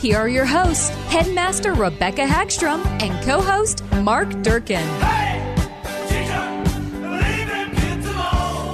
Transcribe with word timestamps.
Here 0.00 0.16
are 0.16 0.30
your 0.30 0.46
hosts, 0.46 0.88
Headmaster 1.10 1.74
Rebecca 1.74 2.22
Hagstrom 2.22 2.82
and 3.02 3.22
co 3.22 3.42
host 3.42 3.84
Mark 3.96 4.30
Durkin. 4.40 4.88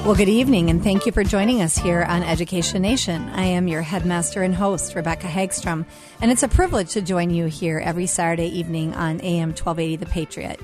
Well, 0.04 0.14
good 0.14 0.28
evening, 0.28 0.70
and 0.70 0.84
thank 0.84 1.04
you 1.04 1.10
for 1.10 1.24
joining 1.24 1.62
us 1.62 1.77
here 1.77 2.04
on 2.04 2.22
Education 2.22 2.80
Nation. 2.80 3.28
I 3.30 3.42
am 3.42 3.66
your 3.66 3.82
headmaster 3.82 4.44
and 4.44 4.54
host, 4.54 4.94
Rebecca 4.94 5.27
Hagstrom, 5.27 5.84
and 6.20 6.30
it's 6.30 6.44
a 6.44 6.48
privilege 6.48 6.91
to 6.91 7.02
join 7.02 7.30
you 7.30 7.47
here 7.47 7.80
every 7.80 8.06
Saturday 8.06 8.56
evening 8.56 8.94
on 8.94 9.20
AM 9.20 9.48
1280 9.48 9.97
The 9.97 10.06
Patriot. 10.06 10.60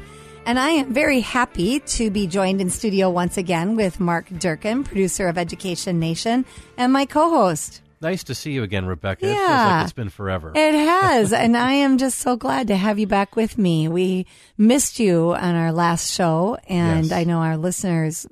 And 0.47 0.61
I 0.61 0.69
am 0.69 0.95
very 0.95 1.19
happy 1.19 1.81
to 1.81 2.09
be 2.09 2.29
joined 2.29 2.61
in 2.61 2.71
studio 2.71 3.11
once 3.11 3.37
again 3.37 3.75
with 3.75 3.99
Mark 3.99 4.29
Durkin, 4.39 4.85
producer 4.85 5.27
of 5.27 5.39
Education 5.39 5.99
Nation, 5.99 6.45
and 6.77 6.93
my 6.93 7.05
co 7.05 7.31
host. 7.31 7.81
Nice 8.03 8.25
to 8.25 8.35
see 8.35 8.53
you 8.53 8.63
again, 8.65 8.85
Rebecca. 8.85 9.25
It 9.25 9.29
feels 9.35 9.41
Yeah. 9.49 9.75
like 9.77 9.85
it's 9.85 9.93
been 9.93 10.11
forever. 10.11 10.53
It 10.55 10.75
has, 10.75 11.33
and 11.45 11.57
I 11.57 11.73
am 11.75 11.97
just 11.99 12.19
so 12.19 12.37
glad 12.37 12.67
to 12.69 12.77
have 12.77 12.99
you 12.99 13.07
back 13.07 13.37
with 13.37 13.57
me. 13.57 13.89
We 13.89 14.27
missed 14.59 14.99
you 14.99 15.33
on 15.35 15.55
our 15.55 15.73
last 15.73 16.13
show, 16.13 16.59
and 16.69 17.07
Yes. 17.07 17.13
I 17.13 17.25
know 17.25 17.39
our 17.39 17.57
listeners 17.57 18.27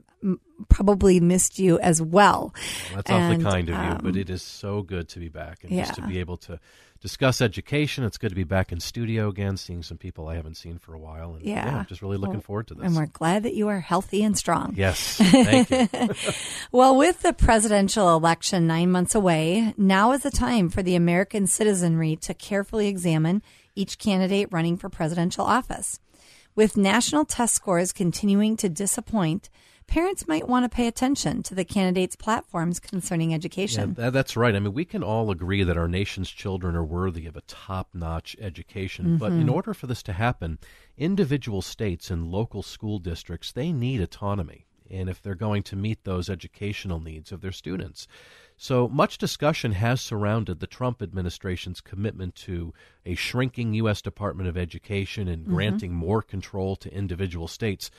probably 0.68 1.20
missed 1.20 1.58
you 1.58 1.78
as 1.78 2.02
well. 2.02 2.52
That's 2.94 3.10
awfully 3.10 3.42
kind 3.42 3.68
of 3.70 3.74
you, 3.76 3.94
but 4.02 4.14
um, 4.14 4.16
it 4.18 4.28
is 4.28 4.42
so 4.42 4.82
good 4.82 5.08
to 5.10 5.18
be 5.18 5.28
back 5.28 5.64
and 5.64 5.72
just 5.72 5.94
to 5.94 6.02
be 6.06 6.18
able 6.18 6.36
to 6.38 6.60
discuss 7.00 7.40
education. 7.40 8.04
It's 8.04 8.18
good 8.18 8.28
to 8.28 8.34
be 8.34 8.44
back 8.44 8.72
in 8.72 8.80
studio 8.80 9.28
again, 9.28 9.56
seeing 9.56 9.82
some 9.82 9.96
people 9.96 10.28
I 10.28 10.36
haven't 10.36 10.56
seen 10.56 10.78
for 10.78 10.94
a 10.94 10.98
while. 10.98 11.34
And 11.34 11.44
Yeah. 11.44 11.84
just 11.88 12.02
really 12.02 12.18
looking 12.18 12.34
Well, 12.34 12.42
forward 12.42 12.66
to 12.68 12.74
this. 12.74 12.84
And 12.86 12.94
we're 12.96 13.06
glad 13.06 13.42
that 13.44 13.54
you 13.54 13.68
are 13.68 13.80
healthy 13.80 14.22
and 14.22 14.36
strong. 14.36 14.74
yes, 14.76 15.16
thank 15.18 15.70
you. 15.70 15.88
Well, 16.72 16.96
with 16.96 17.22
the 17.22 17.32
presidential 17.32 18.14
election 18.16 18.66
nine 18.66 18.90
months 18.90 19.14
away, 19.14 19.74
now 19.76 20.12
is 20.12 20.22
the 20.22 20.30
time 20.30 20.68
for 20.68 20.82
the 20.82 20.94
American 20.94 21.46
citizenry 21.46 22.16
to 22.16 22.34
carefully 22.34 22.86
examine 22.88 23.42
each 23.74 23.98
candidate 23.98 24.48
running 24.52 24.76
for 24.76 24.88
presidential 24.88 25.44
office. 25.44 25.98
With 26.54 26.76
national 26.76 27.24
test 27.24 27.54
scores 27.54 27.92
continuing 27.92 28.56
to 28.58 28.68
disappoint, 28.68 29.48
parents 29.90 30.26
might 30.28 30.48
want 30.48 30.64
to 30.64 30.74
pay 30.74 30.86
attention 30.86 31.42
to 31.42 31.54
the 31.54 31.64
candidates' 31.64 32.16
platforms 32.16 32.80
concerning 32.80 33.30
Yeah, 33.30 33.36
education. 33.36 33.94
tha- 33.94 34.10
that's 34.10 34.36
right. 34.36 34.54
I 34.54 34.60
mean, 34.60 34.72
we 34.72 34.84
can 34.84 35.02
all 35.02 35.30
agree 35.30 35.62
that 35.64 35.76
our 35.76 35.88
nation's 35.88 36.30
children 36.30 36.74
are 36.76 36.84
worthy 36.84 37.26
of 37.26 37.36
a 37.36 37.40
top 37.42 37.88
notch 37.92 38.36
education. 38.40 39.18
But 39.18 39.32
Mm-hmm. 39.32 39.40
in 39.42 39.48
order 39.48 39.74
for 39.74 39.86
this 39.86 40.02
to 40.04 40.12
happen, 40.14 40.58
individual 40.96 41.60
states 41.60 42.10
and 42.10 42.30
local 42.30 42.62
school 42.62 42.98
districts, 42.98 43.52
they 43.52 43.72
need 43.72 44.00
autonomy. 44.00 44.66
And 44.88 45.08
if 45.08 45.22
they're 45.22 45.36
going 45.36 45.62
to 45.64 45.76
meet 45.76 46.02
those 46.04 46.28
educational 46.28 46.98
needs 47.00 47.30
of 47.30 47.42
their 47.42 47.52
students. 47.52 48.08
So 48.56 48.88
much 48.88 49.18
discussion 49.18 49.72
has 49.72 50.00
surrounded 50.00 50.58
the 50.60 50.66
Trump 50.66 51.00
administration's 51.00 51.80
commitment 51.80 52.34
to 52.46 52.74
a 53.06 53.14
shrinking 53.14 53.72
U.S. 53.74 54.02
Department 54.02 54.48
of 54.48 54.56
Education 54.58 55.28
and 55.28 55.46
granting 55.46 55.94
more 55.94 56.22
control 56.22 56.74
to 56.76 56.92
individual 56.92 57.46
states. 57.48 57.90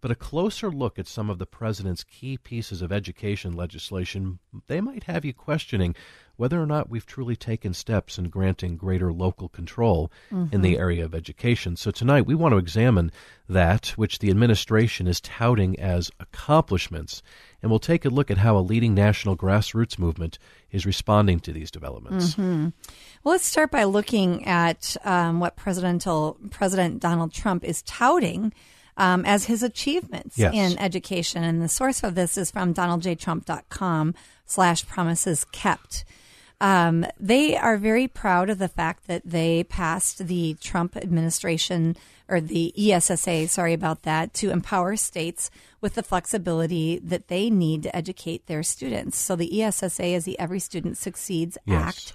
But 0.00 0.10
a 0.10 0.14
closer 0.14 0.70
look 0.70 0.98
at 0.98 1.06
some 1.06 1.28
of 1.28 1.38
the 1.38 1.46
president's 1.46 2.04
key 2.04 2.38
pieces 2.38 2.80
of 2.80 2.90
education 2.90 3.52
legislation, 3.52 4.38
they 4.66 4.80
might 4.80 5.04
have 5.04 5.24
you 5.24 5.34
questioning 5.34 5.94
whether 6.36 6.60
or 6.62 6.64
not 6.64 6.88
we've 6.88 7.04
truly 7.04 7.36
taken 7.36 7.74
steps 7.74 8.16
in 8.16 8.30
granting 8.30 8.78
greater 8.78 9.12
local 9.12 9.50
control 9.50 10.10
in 10.50 10.62
the 10.62 10.78
area 10.78 11.04
of 11.04 11.14
education. 11.14 11.76
So 11.76 11.90
tonight 11.90 12.24
we 12.24 12.34
want 12.34 12.52
to 12.54 12.58
examine 12.58 13.12
that 13.46 13.88
which 13.88 14.20
the 14.20 14.30
administration 14.30 15.06
is 15.06 15.20
touting 15.20 15.78
as 15.78 16.10
accomplishments, 16.18 17.22
and 17.60 17.70
we'll 17.70 17.78
take 17.78 18.06
a 18.06 18.08
look 18.08 18.30
at 18.30 18.38
how 18.38 18.56
a 18.56 18.60
leading 18.60 18.94
national 18.94 19.36
grassroots 19.36 19.98
movement 19.98 20.38
is 20.70 20.86
responding 20.86 21.40
to 21.40 21.52
these 21.52 21.70
developments. 21.70 22.38
Well, 22.38 23.34
let's 23.34 23.44
start 23.44 23.70
by 23.70 23.84
looking 23.84 24.46
at 24.46 24.96
um, 25.04 25.40
what 25.40 25.56
presidential 25.56 26.38
President 26.50 27.00
Donald 27.00 27.34
Trump 27.34 27.64
is 27.64 27.82
touting 27.82 28.54
um, 28.96 29.24
as 29.24 29.44
his 29.44 29.62
achievements 29.62 30.38
Yes. 30.38 30.54
in 30.54 30.78
education. 30.78 31.42
And 31.44 31.62
the 31.62 31.68
source 31.68 32.02
of 32.02 32.14
this 32.14 32.36
is 32.36 32.50
from 32.50 32.74
donaldjtrump.com 32.74 34.14
slash 34.46 34.86
promises 34.86 35.44
kept. 35.52 36.04
Um, 36.60 37.06
they 37.18 37.56
are 37.56 37.78
very 37.78 38.06
proud 38.06 38.50
of 38.50 38.58
the 38.58 38.68
fact 38.68 39.06
that 39.06 39.22
they 39.24 39.64
passed 39.64 40.26
the 40.26 40.54
Trump 40.60 40.96
administration 40.96 41.96
or 42.28 42.40
the 42.40 42.72
ESSA, 42.76 43.48
sorry 43.48 43.72
about 43.72 44.02
that, 44.02 44.34
to 44.34 44.50
empower 44.50 44.94
states 44.96 45.50
with 45.80 45.94
the 45.94 46.02
flexibility 46.02 46.98
that 46.98 47.28
they 47.28 47.48
need 47.50 47.82
to 47.84 47.96
educate 47.96 48.46
their 48.46 48.62
students. 48.62 49.16
So 49.16 49.34
the 49.36 49.62
ESSA 49.62 50.04
is 50.04 50.24
the 50.26 50.38
Every 50.38 50.60
Student 50.60 50.98
Succeeds 50.98 51.56
Yes. 51.66 51.82
Act 51.82 52.12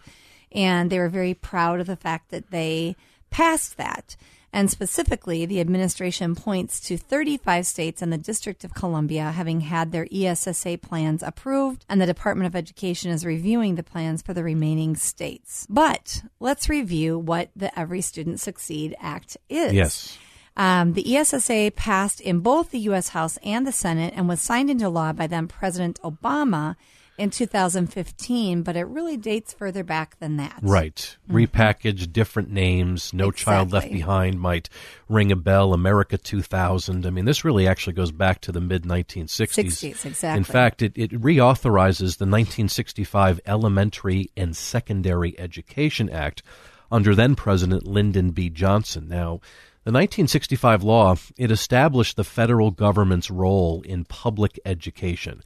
and 0.52 0.90
they 0.90 0.98
were 1.00 1.10
very 1.10 1.34
proud 1.34 1.80
of 1.82 1.88
the 1.88 1.98
fact 1.98 2.32
that 2.32 2.50
they 2.50 2.96
passed 3.30 3.76
that. 3.78 4.16
And 4.56 4.72
specifically, 4.72 5.46
the 5.46 5.60
administration 5.60 6.34
points 6.34 6.80
to 6.88 6.96
35 6.96 7.68
states 7.68 8.02
and 8.02 8.14
the 8.14 8.18
District 8.18 8.64
of 8.64 8.74
Columbia 8.74 9.32
having 9.32 9.60
had 9.60 9.92
their 9.92 10.08
ESSA 10.10 10.78
plans 10.78 11.22
approved, 11.22 11.84
and 11.90 12.00
the 12.00 12.06
Department 12.06 12.48
of 12.48 12.56
Education 12.56 13.12
is 13.12 13.26
reviewing 13.26 13.76
the 13.76 13.84
plans 13.84 14.22
for 14.22 14.34
the 14.34 14.46
remaining 14.46 14.96
states. 14.96 15.68
But 15.70 16.24
let's 16.40 16.70
review 16.70 17.20
what 17.20 17.50
the 17.54 17.78
Every 17.78 18.00
Student 18.00 18.40
Succeed 18.40 18.96
Act 19.02 19.36
is. 19.50 19.74
Yes. 19.74 20.18
Um, 20.56 20.94
the 20.94 21.18
ESSA 21.18 21.74
passed 21.76 22.22
in 22.22 22.40
both 22.40 22.72
the 22.72 22.80
U.S. 22.80 23.10
House 23.10 23.38
and 23.44 23.68
the 23.68 23.74
Senate 23.74 24.14
and 24.16 24.30
was 24.30 24.40
signed 24.40 24.70
into 24.70 24.88
law 24.88 25.12
by 25.12 25.28
then 25.28 25.50
President 25.50 26.00
Obama 26.02 26.78
in 27.18 27.30
2015, 27.30 28.64
but 28.64 28.76
it 28.76 28.84
really 28.84 29.16
dates 29.16 29.54
further 29.54 29.84
back 29.84 30.20
than 30.20 30.38
that. 30.38 30.60
Right. 30.62 31.16
Mm-hmm. 31.30 31.38
Repackaged, 31.38 32.12
different 32.12 32.52
names. 32.52 33.14
No 33.14 33.32
Child 33.32 33.72
Left 33.72 33.92
Behind 33.92 34.40
might 34.40 34.70
ring 35.08 35.32
a 35.32 35.36
bell. 35.36 35.74
America 35.74 36.18
2000. 36.18 37.06
I 37.06 37.10
mean, 37.10 37.26
this 37.26 37.46
really 37.46 37.68
actually 37.68 37.94
goes 37.94 38.12
back 38.12 38.42
to 38.42 38.52
the 38.52 38.62
mid 38.62 38.84
1960s. 38.84 39.66
60s, 39.66 40.06
exactly. 40.06 40.38
In 40.38 40.44
fact, 40.44 40.82
it, 40.82 40.94
it 40.96 41.12
reauthorizes 41.12 42.18
the 42.18 42.26
1965 42.26 43.40
Elementary 43.46 44.30
and 44.36 44.56
Secondary 44.56 45.40
Education 45.40 46.10
Act 46.10 46.44
under 46.92 47.16
then 47.16 47.36
President 47.36 47.88
Lyndon 47.88 48.32
B. 48.32 48.50
Johnson. 48.50 49.08
Now, 49.08 49.40
the 49.86 49.92
1965 49.92 50.84
law, 50.84 51.16
it 51.38 51.52
established 51.52 52.16
the 52.16 52.24
federal 52.24 52.72
government's 52.72 53.30
role 53.30 53.84
in 53.84 54.04
public 54.04 54.60
education 54.66 55.42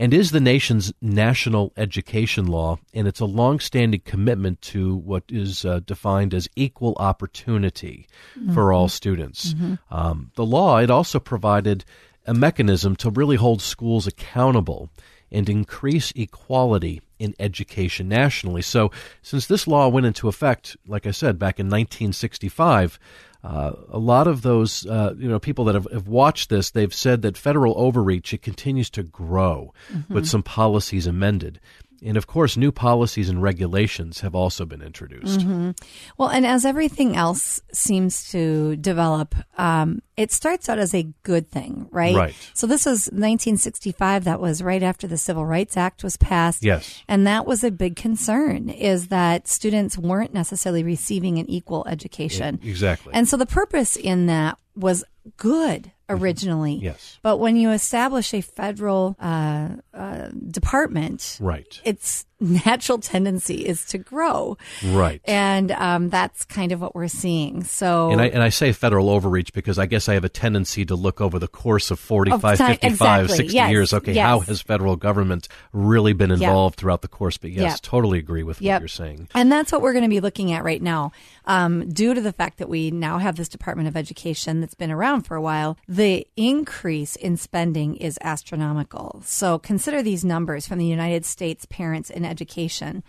and 0.00 0.14
is 0.14 0.30
the 0.30 0.40
nation's 0.40 0.94
national 1.02 1.74
education 1.76 2.46
law, 2.46 2.78
and 2.94 3.06
it's 3.06 3.20
a 3.20 3.26
long-standing 3.26 4.00
commitment 4.00 4.62
to 4.62 4.96
what 4.96 5.24
is 5.28 5.66
uh, 5.66 5.80
defined 5.84 6.32
as 6.32 6.48
equal 6.56 6.96
opportunity 6.98 8.08
for 8.54 8.72
all 8.72 8.88
students. 8.88 9.54
Um, 9.90 10.32
the 10.36 10.44
law 10.46 10.78
it 10.78 10.90
also 10.90 11.20
provided 11.20 11.84
a 12.26 12.32
mechanism 12.32 12.96
to 12.96 13.10
really 13.10 13.36
hold 13.36 13.60
schools 13.60 14.06
accountable 14.06 14.88
and 15.30 15.50
increase 15.50 16.12
equality 16.16 17.02
in 17.18 17.34
education 17.38 18.08
nationally. 18.08 18.62
So, 18.62 18.90
since 19.20 19.46
this 19.46 19.66
law 19.66 19.88
went 19.88 20.06
into 20.06 20.28
effect, 20.28 20.78
like 20.88 21.06
I 21.06 21.10
said, 21.10 21.38
back 21.38 21.60
in 21.60 21.66
1965, 21.66 22.98
uh, 23.42 23.72
a 23.88 23.98
lot 23.98 24.26
of 24.26 24.42
those, 24.42 24.84
uh, 24.86 25.14
you 25.16 25.28
know, 25.28 25.38
people 25.38 25.64
that 25.64 25.74
have, 25.74 25.86
have 25.92 26.08
watched 26.08 26.50
this, 26.50 26.70
they've 26.70 26.92
said 26.92 27.22
that 27.22 27.38
federal 27.38 27.74
overreach 27.78 28.34
it 28.34 28.42
continues 28.42 28.90
to 28.90 29.02
grow 29.02 29.72
with 30.08 30.26
some 30.26 30.42
policies 30.42 31.06
amended. 31.06 31.60
And 32.04 32.16
of 32.16 32.26
course, 32.26 32.56
new 32.56 32.72
policies 32.72 33.28
and 33.28 33.42
regulations 33.42 34.20
have 34.20 34.34
also 34.34 34.64
been 34.64 34.82
introduced. 34.82 35.40
Mm-hmm. 35.40 35.70
Well, 36.16 36.28
and 36.28 36.46
as 36.46 36.64
everything 36.64 37.16
else 37.16 37.60
seems 37.72 38.30
to 38.30 38.76
develop, 38.76 39.34
um, 39.58 40.00
it 40.16 40.32
starts 40.32 40.68
out 40.68 40.78
as 40.78 40.94
a 40.94 41.08
good 41.22 41.50
thing, 41.50 41.88
right? 41.90 42.14
Right. 42.14 42.34
So 42.54 42.66
this 42.66 42.86
was 42.86 43.06
1965. 43.06 44.24
That 44.24 44.40
was 44.40 44.62
right 44.62 44.82
after 44.82 45.06
the 45.06 45.18
Civil 45.18 45.44
Rights 45.46 45.76
Act 45.76 46.02
was 46.02 46.16
passed. 46.16 46.64
Yes. 46.64 47.02
And 47.08 47.26
that 47.26 47.46
was 47.46 47.64
a 47.64 47.70
big 47.70 47.96
concern 47.96 48.68
is 48.70 49.08
that 49.08 49.48
students 49.48 49.98
weren't 49.98 50.32
necessarily 50.32 50.82
receiving 50.82 51.38
an 51.38 51.48
equal 51.50 51.86
education. 51.86 52.60
Exactly. 52.62 53.12
And 53.14 53.28
so 53.28 53.36
the 53.36 53.46
purpose 53.46 53.96
in 53.96 54.26
that 54.26 54.58
was 54.74 55.04
good 55.36 55.92
originally. 56.10 56.74
Mm-hmm. 56.76 56.84
Yes. 56.84 57.18
But 57.22 57.38
when 57.38 57.56
you 57.56 57.70
establish 57.70 58.34
a 58.34 58.40
federal 58.42 59.16
uh, 59.20 59.68
uh, 59.94 60.28
department, 60.50 61.38
Right. 61.40 61.80
its 61.84 62.26
natural 62.40 62.98
tendency 62.98 63.66
is 63.66 63.84
to 63.86 63.98
grow. 63.98 64.56
Right. 64.84 65.20
And 65.26 65.70
um, 65.72 66.08
that's 66.08 66.44
kind 66.46 66.72
of 66.72 66.80
what 66.80 66.94
we're 66.94 67.08
seeing. 67.08 67.64
So, 67.64 68.10
And 68.10 68.20
I, 68.20 68.26
and 68.28 68.42
I 68.42 68.48
say 68.48 68.72
federal 68.72 69.10
overreach 69.10 69.52
because 69.52 69.78
I 69.78 69.84
guess 69.86 70.08
I 70.08 70.14
have 70.14 70.24
a 70.24 70.28
tendency 70.30 70.84
to 70.86 70.94
look 70.94 71.20
over 71.20 71.38
the 71.38 71.48
course 71.48 71.90
of 71.90 71.98
45, 72.00 72.42
Of 72.44 72.58
time- 72.58 72.68
55, 72.78 72.92
exactly. 72.92 73.36
60 73.36 73.54
Yes. 73.54 73.70
years. 73.70 73.92
Okay, 73.92 74.12
Yes. 74.14 74.26
how 74.26 74.40
has 74.40 74.62
federal 74.62 74.96
government 74.96 75.48
really 75.72 76.14
been 76.14 76.30
involved 76.30 76.76
throughout 76.76 77.02
the 77.02 77.08
course? 77.08 77.36
But 77.36 77.50
yes, 77.50 77.62
Yeah. 77.72 77.76
totally 77.82 78.18
agree 78.18 78.42
with 78.42 78.60
Yep. 78.62 78.74
what 78.74 78.80
you're 78.82 78.88
saying. 78.88 79.28
And 79.34 79.52
that's 79.52 79.70
what 79.70 79.82
we're 79.82 79.92
going 79.92 80.04
to 80.04 80.08
be 80.10 80.20
looking 80.20 80.50
at 80.52 80.64
right 80.64 80.80
now. 80.82 81.12
Um, 81.50 81.88
due 81.88 82.14
to 82.14 82.20
the 82.20 82.32
fact 82.32 82.58
that 82.58 82.68
we 82.68 82.92
now 82.92 83.18
have 83.18 83.34
this 83.34 83.48
Department 83.48 83.88
of 83.88 83.96
Education 83.96 84.60
that's 84.60 84.74
been 84.74 84.92
around 84.92 85.22
for 85.22 85.34
a 85.34 85.42
while, 85.42 85.76
the 85.88 86.24
increase 86.36 87.16
in 87.16 87.36
spending 87.36 87.96
is 87.96 88.20
astronomical. 88.22 89.20
So 89.24 89.58
consider 89.58 90.00
these 90.00 90.24
numbers 90.24 90.68
from 90.68 90.78
the 90.78 90.86
United 90.86 91.24
States 91.24 91.66
Parents 91.66 92.08
in 92.08 92.24
Education, 92.24 93.02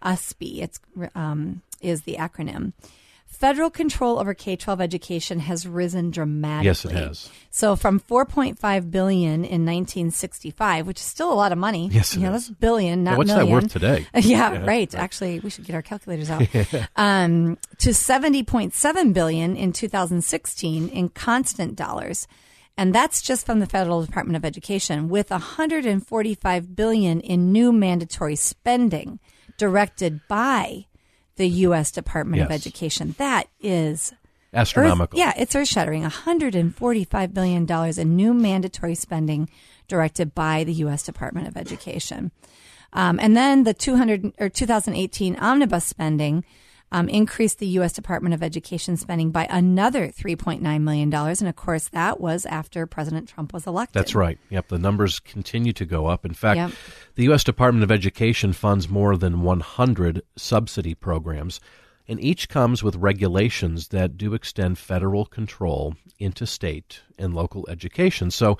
USP. 0.00 0.62
It's 0.62 0.78
um, 1.16 1.62
is 1.80 2.02
the 2.02 2.14
acronym. 2.14 2.72
Federal 3.26 3.68
control 3.68 4.18
over 4.18 4.32
K 4.32 4.54
twelve 4.54 4.80
education 4.80 5.40
has 5.40 5.66
risen 5.66 6.10
dramatically. 6.10 6.66
Yes, 6.66 6.84
it 6.84 6.92
has. 6.92 7.30
So 7.50 7.76
from 7.76 8.00
4.5 8.00 8.90
billion 8.90 9.44
in 9.44 9.66
1965, 9.66 10.86
which 10.86 10.98
is 10.98 11.04
still 11.04 11.32
a 11.32 11.34
lot 11.34 11.52
of 11.52 11.58
money. 11.58 11.88
Yes, 11.92 12.14
it 12.14 12.20
you 12.20 12.26
know, 12.26 12.34
is. 12.34 12.46
that's 12.48 12.58
billion, 12.58 13.04
not 13.04 13.12
Yeah, 13.12 13.16
what's 13.16 13.30
that 13.34 13.48
worth 13.48 13.72
today? 13.72 14.06
yeah, 14.14 14.52
Yeah, 14.52 14.64
right. 14.64 14.94
Actually, 14.94 15.40
we 15.40 15.50
should 15.50 15.64
get 15.64 15.74
our 15.74 15.82
calculators 15.82 16.30
out. 16.30 16.48
um, 16.96 17.58
to 17.78 17.90
70.7 17.90 19.14
billion 19.14 19.56
in 19.56 19.72
2016 19.72 20.88
in 20.88 21.08
constant 21.10 21.76
dollars. 21.76 22.26
And 22.76 22.94
that's 22.94 23.22
just 23.22 23.44
from 23.44 23.58
the 23.58 23.66
Federal 23.66 24.04
Department 24.04 24.36
of 24.36 24.44
Education 24.44 25.08
with 25.08 25.30
145 25.30 26.76
billion 26.76 27.20
in 27.20 27.52
new 27.52 27.72
mandatory 27.72 28.36
spending 28.36 29.18
directed 29.56 30.20
by 30.28 30.86
the 31.36 31.48
US 31.48 31.90
Department 31.90 32.42
of 32.42 32.50
Education. 32.50 33.14
That 33.18 33.48
is 33.60 34.12
Astronomical. 34.52 35.18
Earth, 35.18 35.24
yeah, 35.24 35.32
it's 35.36 35.54
earth 35.54 35.68
shattering. 35.68 36.02
$145 36.02 37.34
billion 37.34 37.70
in 37.98 38.16
new 38.16 38.32
mandatory 38.32 38.94
spending 38.94 39.48
directed 39.88 40.34
by 40.34 40.64
the 40.64 40.72
U.S. 40.74 41.02
Department 41.02 41.48
of 41.48 41.56
Education. 41.56 42.30
Um, 42.92 43.18
and 43.20 43.36
then 43.36 43.64
the 43.64 43.74
200 43.74 44.32
or 44.38 44.48
2018 44.48 45.36
omnibus 45.36 45.84
spending 45.84 46.44
um, 46.90 47.08
increased 47.08 47.58
the 47.58 47.66
U.S. 47.68 47.92
Department 47.92 48.34
of 48.34 48.42
Education 48.42 48.96
spending 48.96 49.30
by 49.30 49.46
another 49.50 50.08
$3.9 50.08 50.80
million. 50.80 51.12
And 51.12 51.48
of 51.48 51.56
course, 51.56 51.88
that 51.88 52.20
was 52.20 52.46
after 52.46 52.86
President 52.86 53.28
Trump 53.28 53.52
was 53.52 53.66
elected. 53.66 53.94
That's 53.94 54.14
right. 54.14 54.38
Yep, 54.50 54.68
the 54.68 54.78
numbers 54.78 55.20
continue 55.20 55.72
to 55.74 55.84
go 55.84 56.06
up. 56.06 56.24
In 56.24 56.34
fact, 56.34 56.56
Yep. 56.56 56.70
the 57.16 57.24
U.S. 57.24 57.44
Department 57.44 57.84
of 57.84 57.90
Education 57.90 58.52
funds 58.52 58.88
more 58.88 59.16
than 59.16 59.42
100 59.42 60.22
subsidy 60.36 60.94
programs, 60.94 61.60
and 62.10 62.18
each 62.24 62.48
comes 62.48 62.82
with 62.82 62.96
regulations 62.96 63.88
that 63.88 64.16
do 64.16 64.32
extend 64.32 64.78
federal 64.78 65.26
control 65.26 65.94
into 66.18 66.46
state 66.46 67.02
and 67.18 67.34
local 67.34 67.66
education. 67.68 68.30
So, 68.30 68.56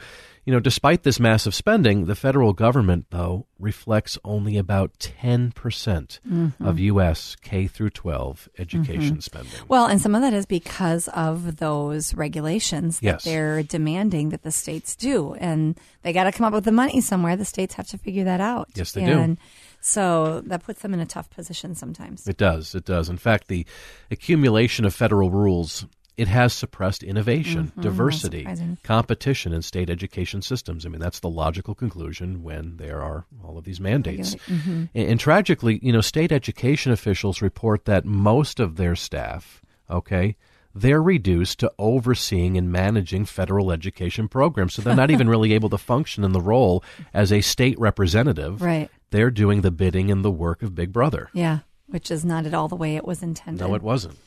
you 0.48 0.54
know, 0.54 0.60
despite 0.60 1.02
this 1.02 1.20
massive 1.20 1.54
spending, 1.54 2.06
the 2.06 2.14
federal 2.14 2.54
government, 2.54 3.04
though, 3.10 3.44
reflects 3.58 4.16
only 4.24 4.56
about 4.56 4.94
10% 4.98 5.52
Mm-hmm. 5.52 6.64
of 6.66 6.78
U.S. 6.78 7.36
K 7.42 7.66
through 7.66 7.90
12 7.90 8.48
education 8.56 9.20
spending. 9.20 9.52
Well, 9.68 9.84
and 9.84 10.00
some 10.00 10.14
of 10.14 10.22
that 10.22 10.32
is 10.32 10.46
because 10.46 11.06
of 11.08 11.58
those 11.58 12.14
regulations 12.14 13.00
that 13.00 13.04
Yes. 13.04 13.24
they're 13.24 13.62
demanding 13.62 14.30
that 14.30 14.42
the 14.42 14.50
states 14.50 14.96
do. 14.96 15.34
And 15.34 15.78
they 16.00 16.14
got 16.14 16.24
to 16.24 16.32
come 16.32 16.46
up 16.46 16.54
with 16.54 16.64
the 16.64 16.72
money 16.72 17.02
somewhere. 17.02 17.36
The 17.36 17.44
states 17.44 17.74
have 17.74 17.88
to 17.88 17.98
figure 17.98 18.24
that 18.24 18.40
out. 18.40 18.68
Yes, 18.74 18.92
they 18.92 19.04
do. 19.04 19.36
So 19.80 20.40
that 20.46 20.64
puts 20.64 20.80
them 20.80 20.94
in 20.94 21.00
a 21.00 21.06
tough 21.06 21.28
position 21.28 21.74
sometimes. 21.74 22.26
It 22.26 22.38
does. 22.38 22.74
It 22.74 22.86
does. 22.86 23.10
In 23.10 23.18
fact, 23.18 23.48
the 23.48 23.66
accumulation 24.10 24.86
of 24.86 24.94
federal 24.94 25.30
rules 25.30 25.84
it 26.18 26.28
has 26.28 26.52
suppressed 26.52 27.02
innovation, 27.02 27.72
diversity, 27.80 28.38
Mm-hmm. 28.44 28.50
surprising. 28.54 28.78
competition 28.82 29.52
in 29.52 29.62
state 29.62 29.88
education 29.88 30.42
systems. 30.42 30.84
I 30.84 30.88
mean, 30.90 31.00
that's 31.00 31.20
the 31.20 31.30
logical 31.30 31.74
conclusion 31.74 32.42
when 32.42 32.76
there 32.76 33.00
are 33.00 33.24
all 33.42 33.56
of 33.56 33.64
these 33.64 33.80
mandates. 33.80 34.34
Mm-hmm. 34.34 34.84
And, 34.94 35.08
and 35.10 35.20
tragically, 35.20 35.78
you 35.82 35.92
know, 35.92 36.00
state 36.02 36.32
education 36.32 36.92
officials 36.92 37.40
report 37.40 37.84
that 37.86 38.04
most 38.04 38.60
of 38.60 38.76
their 38.76 38.96
staff, 38.96 39.62
okay, 39.88 40.36
they're 40.74 41.02
reduced 41.02 41.58
to 41.60 41.72
overseeing 41.78 42.56
and 42.58 42.70
managing 42.70 43.24
federal 43.24 43.72
education 43.72 44.28
programs. 44.28 44.74
So 44.74 44.82
they're 44.82 44.94
not 44.94 45.10
even 45.10 45.28
really 45.28 45.52
able 45.52 45.70
to 45.70 45.78
function 45.78 46.24
in 46.24 46.32
the 46.32 46.40
role 46.40 46.84
as 47.14 47.32
a 47.32 47.40
state 47.40 47.78
representative. 47.80 48.60
Right. 48.60 48.90
They're 49.10 49.30
doing 49.30 49.62
the 49.62 49.70
bidding 49.70 50.10
and 50.10 50.24
the 50.24 50.30
work 50.30 50.62
of 50.62 50.74
Big 50.74 50.92
Brother. 50.92 51.30
Yeah, 51.32 51.60
which 51.86 52.10
is 52.10 52.24
not 52.24 52.44
at 52.46 52.54
all 52.54 52.68
the 52.68 52.76
way 52.76 52.96
it 52.96 53.04
was 53.06 53.22
intended. 53.22 53.66
No, 53.66 53.74
it 53.74 53.82
wasn't. 53.82 54.18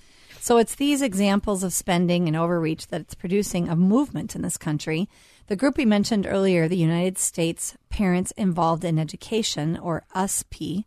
So 0.42 0.58
it's 0.58 0.74
these 0.74 1.04
examples 1.04 1.64
of 1.64 1.72
spending 1.72 2.28
and 2.28 2.36
overreach 2.36 2.88
that 2.88 3.02
it's 3.02 3.14
producing 3.14 3.70
a 3.70 3.76
movement 3.76 4.36
in 4.36 4.42
this 4.42 4.58
country. 4.58 5.08
The 5.46 5.56
group 5.56 5.78
we 5.78 5.86
mentioned 5.86 6.26
earlier, 6.26 6.68
the 6.68 6.76
United 6.76 7.20
States 7.20 7.78
Parents 7.92 8.32
Involved 8.32 8.84
in 8.84 8.98
Education, 8.98 9.78
or 9.78 10.04
USP, 10.16 10.86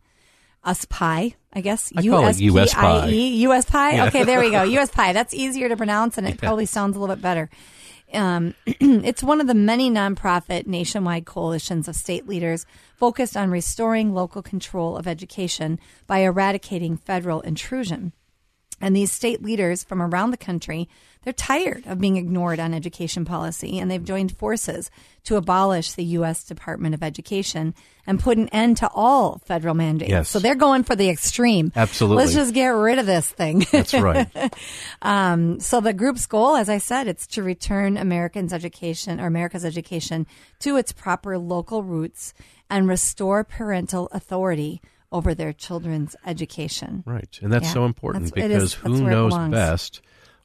USPI, 0.65 1.35
I 1.53 1.61
guess. 1.61 1.89
I 1.95 2.05
call 2.05 2.27
it 2.27 2.35
USPI. 2.35 3.43
USPI? 3.43 4.07
Okay, 4.07 4.25
there 4.25 4.41
we 4.41 4.51
go. 4.51 4.57
USPI. 4.67 5.13
That's 5.13 5.33
easier 5.33 5.69
to 5.69 5.77
pronounce 5.77 6.17
and 6.17 6.27
it 6.27 6.37
probably 6.37 6.65
sounds 6.65 6.97
a 6.97 6.99
little 6.99 7.15
bit 7.15 7.23
better. 7.23 7.49
Um, 8.13 8.55
it's 8.65 9.23
one 9.23 9.39
of 9.39 9.47
the 9.47 9.53
many 9.53 9.89
nonprofit 9.89 10.67
nationwide 10.67 11.25
coalitions 11.25 11.87
of 11.87 11.95
state 11.95 12.27
leaders 12.27 12.65
focused 12.97 13.37
on 13.37 13.51
restoring 13.51 14.13
local 14.13 14.41
control 14.41 14.97
of 14.97 15.07
education 15.07 15.79
by 16.07 16.19
eradicating 16.19 16.97
federal 16.97 17.39
intrusion. 17.39 18.11
And 18.81 18.95
these 18.95 19.11
state 19.11 19.41
leaders 19.41 19.83
from 19.83 20.01
around 20.01 20.31
the 20.31 20.37
country, 20.37 20.89
they're 21.23 21.33
tired 21.33 21.87
of 21.87 21.99
being 21.99 22.17
ignored 22.17 22.59
on 22.59 22.73
education 22.73 23.25
policy, 23.25 23.79
and 23.79 23.89
they've 23.89 24.03
joined 24.03 24.37
forces 24.37 24.91
to 25.23 25.37
abolish 25.37 25.93
the 25.93 26.03
U.S. 26.03 26.43
Department 26.43 26.93
of 26.93 27.01
Education 27.01 27.73
and 28.05 28.19
put 28.19 28.37
an 28.37 28.47
end 28.49 28.77
to 28.77 28.89
all 28.93 29.39
federal 29.39 29.73
mandates. 29.73 30.11
Yes. 30.11 30.29
So 30.29 30.37
they're 30.37 30.53
going 30.53 30.83
for 30.83 30.95
the 30.95 31.09
extreme. 31.09 31.71
Absolutely. 31.75 32.23
Let's 32.23 32.35
just 32.35 32.53
get 32.53 32.67
rid 32.67 32.99
of 32.99 33.07
this 33.07 33.27
thing. 33.27 33.65
That's 33.71 33.93
right. 33.93 34.29
Um, 35.01 35.59
so 35.59 35.81
the 35.81 35.93
group's 35.93 36.25
goal, 36.25 36.55
as 36.55 36.69
I 36.69 36.77
said, 36.79 37.07
it's 37.07 37.27
to 37.27 37.43
return 37.43 37.97
Americans' 37.97 38.53
education 38.53 39.19
or 39.19 39.27
America's 39.27 39.65
education 39.65 40.25
to 40.59 40.77
its 40.77 40.91
proper 40.91 41.37
local 41.37 41.83
roots 41.83 42.33
and 42.69 42.87
restore 42.87 43.43
parental 43.43 44.09
authority 44.11 44.81
over 45.15 45.33
their 45.33 45.53
children's 45.53 46.15
education. 46.25 47.01
Right. 47.05 47.39
And 47.41 47.51
that's 47.51 47.65
Yeah, 47.67 47.73
so 47.73 47.85
important 47.85 48.33
that's- 48.35 48.47
because 48.49 48.73
who 48.73 49.09
knows 49.09 49.33
best 49.49 50.01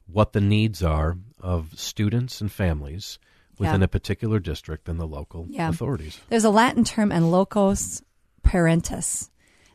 what 0.07 0.33
the 0.33 0.41
needs 0.41 0.81
are 0.81 1.17
of 1.41 1.77
students 1.77 2.39
and 2.41 2.51
families 2.51 3.19
within 3.59 3.81
Yeah. 3.81 3.85
a 3.85 3.87
particular 3.87 4.39
district 4.39 4.85
than 4.85 4.97
the 4.97 5.07
local 5.07 5.45
Yeah. 5.49 5.69
authorities. 5.69 6.19
There's 6.29 6.45
a 6.45 6.49
Latin 6.49 6.83
term, 6.83 7.11
and 7.11 7.31
loco 7.31 7.73
parentis, 8.43 9.29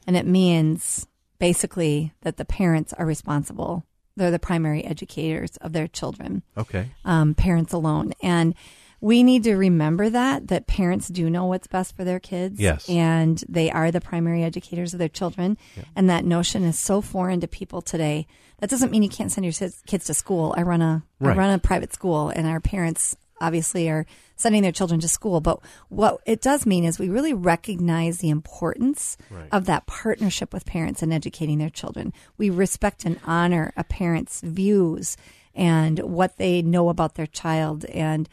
and 0.06 0.16
it 0.16 0.26
means 0.26 1.06
basically 1.38 2.12
that 2.22 2.36
the 2.38 2.44
parents 2.44 2.92
are 2.94 3.06
responsible. 3.06 3.84
They're 4.16 4.30
the 4.30 4.38
primary 4.38 4.82
educators 4.84 5.56
of 5.58 5.72
their 5.72 5.86
children. 5.88 6.42
Okay. 6.56 6.88
um, 7.04 7.34
parents 7.34 7.72
alone. 7.74 8.12
And 8.22 8.54
we 9.00 9.22
need 9.22 9.44
to 9.44 9.54
remember 9.56 10.08
that 10.10 10.48
that 10.48 10.66
parents 10.66 11.08
do 11.08 11.28
know 11.28 11.46
what's 11.46 11.66
best 11.66 11.94
for 11.96 12.04
their 12.04 12.20
kids. 12.20 12.58
Yes. 12.58 12.88
and 12.88 13.42
they 13.48 13.70
are 13.70 13.90
the 13.90 14.00
primary 14.00 14.42
educators 14.42 14.92
of 14.92 14.98
their 14.98 15.08
children. 15.08 15.58
And 15.94 16.08
that 16.10 16.24
notion 16.24 16.64
is 16.64 16.78
so 16.78 17.00
foreign 17.00 17.40
to 17.40 17.48
people 17.48 17.82
today. 17.82 18.26
That 18.60 18.70
doesn't 18.70 18.90
mean 18.90 19.02
you 19.02 19.08
can't 19.10 19.30
send 19.30 19.44
your 19.44 19.52
kids- 19.86 20.06
to 20.06 20.14
school. 20.14 20.54
I 20.56 20.62
run 20.62 20.80
a 20.82 21.02
I 21.20 21.24
Right. 21.26 21.36
run 21.36 21.50
a 21.50 21.58
private 21.58 21.92
school, 21.92 22.30
and 22.30 22.46
our 22.46 22.60
parents 22.60 23.16
obviously 23.38 23.88
are 23.90 24.06
sending 24.34 24.62
their 24.62 24.72
children 24.72 24.98
to 25.00 25.08
school. 25.08 25.42
But 25.42 25.60
what 25.90 26.20
it 26.24 26.40
does 26.40 26.64
mean 26.64 26.84
is 26.84 26.98
we 26.98 27.10
really 27.10 27.34
recognize 27.34 28.18
the 28.18 28.30
importance 28.30 29.18
Right. 29.30 29.48
of 29.52 29.66
that 29.66 29.86
partnership 29.86 30.54
with 30.54 30.64
parents 30.64 31.02
in 31.02 31.12
educating 31.12 31.58
their 31.58 31.68
children. 31.70 32.14
We 32.38 32.48
respect 32.48 33.04
and 33.04 33.18
honor 33.26 33.72
a 33.76 33.84
parent's 33.84 34.40
views 34.40 35.18
and 35.54 35.98
what 36.00 36.38
they 36.38 36.62
know 36.62 36.88
about 36.88 37.14
their 37.16 37.26
child 37.26 37.84
and 37.86 38.26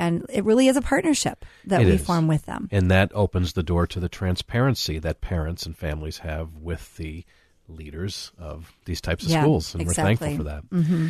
and 0.00 0.24
it 0.30 0.44
really 0.44 0.66
is 0.66 0.76
a 0.76 0.82
partnership 0.82 1.44
that 1.66 1.82
It 1.82 1.86
we 1.86 1.92
is. 1.92 2.04
form 2.04 2.26
with 2.26 2.46
them. 2.46 2.68
And 2.72 2.90
that 2.90 3.12
opens 3.14 3.52
the 3.52 3.62
door 3.62 3.86
to 3.86 4.00
the 4.00 4.08
transparency 4.08 4.98
that 4.98 5.20
parents 5.20 5.66
and 5.66 5.76
families 5.76 6.18
have 6.18 6.56
with 6.56 6.96
the 6.96 7.24
leaders 7.68 8.32
of 8.38 8.72
these 8.86 9.00
types 9.00 9.24
of 9.24 9.30
Yeah, 9.30 9.42
schools. 9.42 9.74
And 9.74 9.82
exactly. 9.82 10.02
we're 10.02 10.16
thankful 10.18 10.36
for 10.36 10.50
that. 10.50 10.70
Mm-hmm. 10.70 11.08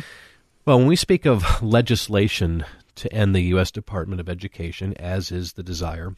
Well, 0.65 0.77
when 0.77 0.87
we 0.87 0.95
speak 0.95 1.25
of 1.25 1.63
legislation 1.63 2.65
to 2.95 3.11
end 3.11 3.33
the 3.33 3.41
U.S. 3.55 3.71
Department 3.71 4.19
of 4.21 4.29
Education, 4.29 4.93
as 4.97 5.31
is 5.31 5.53
the 5.53 5.63
desire 5.63 6.15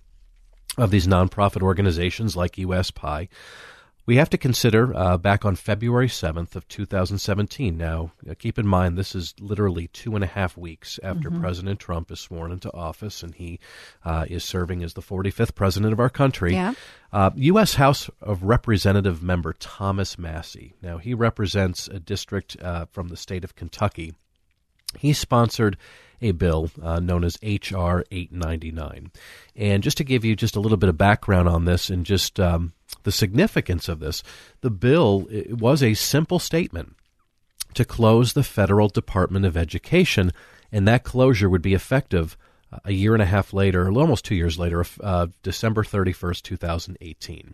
of 0.78 0.90
these 0.92 1.08
nonprofit 1.08 1.62
organizations 1.62 2.36
like 2.36 2.54
USPI, 2.56 3.30
we 4.06 4.18
have 4.18 4.30
to 4.32 4.38
consider 4.38 4.94
uh, 4.96 5.18
back 5.18 5.46
on 5.46 5.56
February 5.56 6.08
7th 6.08 6.56
of 6.56 6.68
2017. 6.68 7.78
Now, 7.78 8.12
uh, 8.30 8.34
keep 8.38 8.60
in 8.60 8.68
mind, 8.68 8.98
this 8.98 9.16
is 9.16 9.34
literally 9.40 9.88
two 9.88 10.16
and 10.16 10.24
a 10.24 10.28
half 10.28 10.58
weeks 10.58 11.00
after 11.02 11.32
President 11.32 11.80
Trump 11.80 12.12
is 12.12 12.20
sworn 12.20 12.52
into 12.52 12.74
office, 12.74 13.24
and 13.24 13.34
he 13.34 13.60
uh, 14.04 14.26
is 14.30 14.44
serving 14.44 14.84
as 14.84 14.94
the 14.94 15.02
45th 15.02 15.56
president 15.56 15.94
of 15.94 16.00
our 16.00 16.10
country. 16.10 16.54
Yeah. 16.54 16.74
Uh, 17.12 17.32
U.S. 17.36 17.76
House 17.76 18.10
of 18.22 18.44
Representative 18.44 19.24
member 19.24 19.54
Thomas 19.54 20.18
Massie. 20.18 20.74
Now, 20.82 20.98
he 20.98 21.14
represents 21.14 21.88
a 21.88 22.00
district 22.00 22.58
uh, 22.62 22.86
from 22.92 23.08
the 23.08 23.18
state 23.18 23.44
of 23.44 23.56
Kentucky. 23.56 24.14
He 24.98 25.14
sponsored 25.14 25.78
a 26.22 26.32
bill 26.32 26.72
uh, 26.82 27.00
known 27.00 27.24
as 27.24 27.38
H.R. 27.42 28.06
899. 28.12 29.12
And 29.56 29.84
just 29.84 29.98
to 29.98 30.04
give 30.04 30.24
you 30.24 30.36
just 30.36 30.56
a 30.56 30.60
little 30.60 30.78
bit 30.78 30.90
of 30.90 30.98
background 30.98 31.50
on 31.50 31.66
this 31.66 31.90
and 31.90 32.06
just 32.06 32.40
um, 32.40 32.74
the 33.04 33.12
significance 33.12 33.90
of 33.90 34.00
this, 34.00 34.24
the 34.62 34.70
bill 34.70 35.28
it 35.30 35.58
was 35.58 35.82
a 35.82 35.94
simple 35.94 36.40
statement 36.40 36.96
to 37.74 37.86
close 37.86 38.34
the 38.34 38.44
federal 38.44 38.88
Department 38.88 39.46
of 39.46 39.58
Education, 39.58 40.32
and 40.72 40.88
that 40.88 41.04
closure 41.04 41.50
would 41.50 41.62
be 41.62 41.74
effective 41.74 42.38
uh, 42.72 42.80
a 42.86 42.92
year 42.92 43.14
and 43.14 43.22
a 43.22 43.26
half 43.28 43.54
later, 43.54 43.92
almost 43.92 44.26
two 44.26 44.36
years 44.36 44.58
later, 44.60 44.86
uh, 45.02 45.28
December 45.42 45.84
31st, 45.84 46.42
2018. 46.44 47.54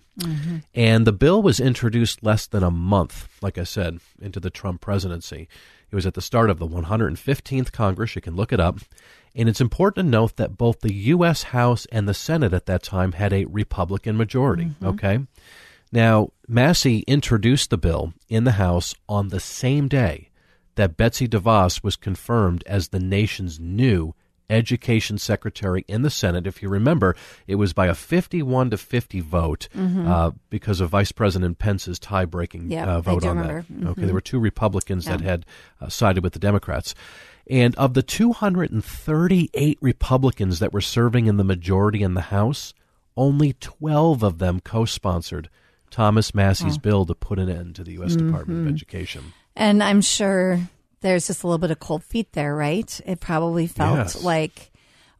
And 0.74 1.08
the 1.08 1.14
bill 1.14 1.42
was 1.42 1.60
introduced 1.60 2.24
less 2.24 2.48
than 2.48 2.64
a 2.64 2.72
month, 2.72 3.30
like 3.42 3.58
I 3.58 3.64
said, 3.64 4.00
into 4.22 4.40
the 4.40 4.50
Trump 4.50 4.82
presidency. 4.82 5.48
It 5.92 5.96
was 5.96 6.06
at 6.06 6.14
the 6.14 6.22
start 6.22 6.50
of 6.50 6.60
the 6.60 6.68
115th 6.68 7.72
Congress. 7.72 8.16
You 8.16 8.22
can 8.22 8.36
look 8.36 8.54
it 8.54 8.60
up. 8.60 8.80
And 9.36 9.48
it's 9.48 9.62
important 9.62 10.06
to 10.06 10.10
note 10.12 10.36
that 10.38 10.58
both 10.58 10.82
the 10.82 10.94
U.S. 10.94 11.44
House 11.44 11.86
and 11.92 12.08
the 12.08 12.14
Senate 12.14 12.54
at 12.54 12.66
that 12.66 12.84
time 12.84 13.14
had 13.14 13.32
a 13.32 13.46
Republican 13.46 14.18
majority. 14.18 14.72
Okay? 14.84 15.20
Now, 15.92 16.30
Massie 16.48 17.00
introduced 17.08 17.70
the 17.70 17.78
bill 17.78 18.14
in 18.28 18.44
the 18.44 18.54
House 18.54 18.94
on 19.08 19.30
the 19.30 19.40
same 19.40 19.88
day 19.88 20.30
that 20.76 20.98
Betsy 20.98 21.28
DeVos 21.28 21.84
was 21.84 21.96
confirmed 21.96 22.64
as 22.66 22.90
the 22.90 23.00
nation's 23.00 23.60
new 23.60 24.14
education 24.50 25.18
secretary 25.18 25.86
in 25.88 26.02
the 26.02 26.10
Senate. 26.10 26.48
If 26.48 26.64
you 26.64 26.70
remember, 26.70 27.16
it 27.48 27.56
was 27.56 27.74
by 27.74 27.88
a 27.88 27.94
51 27.94 28.72
to 28.72 28.78
50 28.78 29.20
vote 29.22 29.68
uh, 29.78 30.32
because 30.50 30.80
of 30.82 30.90
Vice 30.90 31.12
President 31.12 31.60
Pence's 31.60 32.00
tie 32.00 32.26
breaking 32.26 32.72
Yeah, 32.72 32.86
uh, 32.96 33.02
vote 33.02 33.26
on 33.26 33.38
remember. 33.38 33.66
that. 33.70 33.88
Okay, 33.90 34.06
there 34.06 34.14
were 34.14 34.22
two 34.22 34.40
Republicans 34.40 35.06
that 35.06 35.22
had 35.22 35.46
uh, 35.80 35.90
sided 35.90 36.24
with 36.24 36.34
the 36.34 36.40
Democrats. 36.40 36.96
And 37.50 37.76
of 37.76 37.96
the 37.96 38.04
238 38.04 39.78
Republicans 39.82 40.60
that 40.60 40.72
were 40.74 40.82
serving 40.82 41.26
in 41.26 41.38
the 41.38 41.44
majority 41.44 42.04
in 42.04 42.14
the 42.14 42.22
House, 42.22 42.74
only 43.18 43.54
12 43.54 44.24
of 44.24 44.38
them 44.38 44.60
co 44.60 44.86
sponsored 44.86 45.50
Thomas 45.90 46.36
Massie's 46.36 46.78
oh. 46.78 46.82
bill 46.82 47.06
to 47.06 47.16
put 47.16 47.40
an 47.40 47.50
end 47.50 47.76
to 47.76 47.84
the 47.84 47.94
U.S. 47.94 48.16
Mm-hmm. 48.16 48.28
Department 48.28 48.68
of 48.68 48.74
Education. 48.74 49.34
And 49.56 49.82
I'm 49.84 50.02
sure 50.02 50.60
there's 51.02 51.28
just 51.28 51.44
a 51.44 51.48
little 51.48 51.58
bit 51.58 51.72
of 51.72 51.80
cold 51.80 52.04
feet 52.04 52.32
there, 52.34 52.56
right? 52.56 53.02
It 53.06 53.20
probably 53.20 53.68
felt 53.68 53.98
Yes. 53.98 54.24
like, 54.24 54.72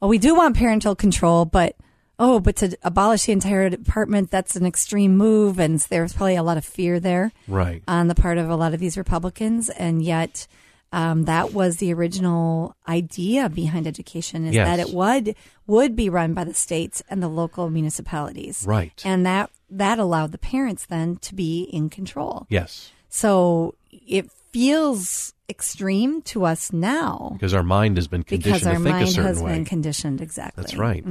oh, 0.02 0.08
we 0.08 0.18
do 0.20 0.36
want 0.36 0.56
parental 0.58 0.96
control, 0.96 1.46
but 1.46 1.76
oh, 2.20 2.40
but 2.40 2.58
to 2.58 2.78
abolish 2.84 3.26
the 3.26 3.32
entire 3.32 3.70
department, 3.70 4.30
that's 4.30 4.56
an 4.56 4.66
extreme 4.66 5.18
move. 5.18 5.58
And 5.58 5.80
there's 5.80 6.14
probably 6.14 6.36
a 6.36 6.44
lot 6.44 6.58
of 6.58 6.66
fear 6.66 7.00
there 7.00 7.32
Right. 7.48 7.82
on 7.88 8.08
the 8.08 8.16
part 8.16 8.38
of 8.38 8.50
a 8.50 8.56
lot 8.56 8.74
of 8.74 8.80
these 8.80 8.98
Republicans. 8.98 9.70
And 9.70 10.02
yet, 10.02 10.46
um, 10.92 11.24
that 11.26 11.54
was 11.54 11.78
the 11.78 11.94
original 11.94 12.76
idea 12.88 13.48
behind 13.50 13.86
education 13.88 14.46
is 14.46 14.56
Yes. 14.56 14.68
that 14.68 14.80
it 14.88 14.94
would 14.94 15.36
would 15.68 15.96
be 15.96 16.10
run 16.10 16.34
by 16.34 16.44
the 16.44 16.54
states 16.54 17.04
and 17.10 17.22
the 17.22 17.28
local 17.28 17.70
municipalities. 17.70 18.66
Right. 18.68 19.02
And 19.06 19.26
that 19.26 19.50
that 19.70 20.00
allowed 20.00 20.32
the 20.32 20.38
parents 20.40 20.86
then 20.88 21.18
to 21.18 21.36
be 21.36 21.62
in 21.64 21.90
control. 21.90 22.48
Yes. 22.50 22.92
So 23.10 23.76
it 23.92 24.32
feels 24.52 25.34
extreme 25.48 26.22
to 26.24 26.44
us 26.46 26.72
now 26.74 27.30
Because 27.34 27.54
our 27.54 27.64
mind 27.64 27.98
has 27.98 28.08
been 28.08 28.24
conditioned 28.24 28.54
because 28.62 28.68
our 28.68 28.74
to 28.76 28.84
think 28.84 29.02
a 29.02 29.08
certain 29.12 29.26
has 29.26 29.42
way. 29.42 29.54
been 29.54 29.66
conditioned 29.66 30.22
exactly. 30.22 30.62
That's 30.62 30.76
right. 30.76 31.04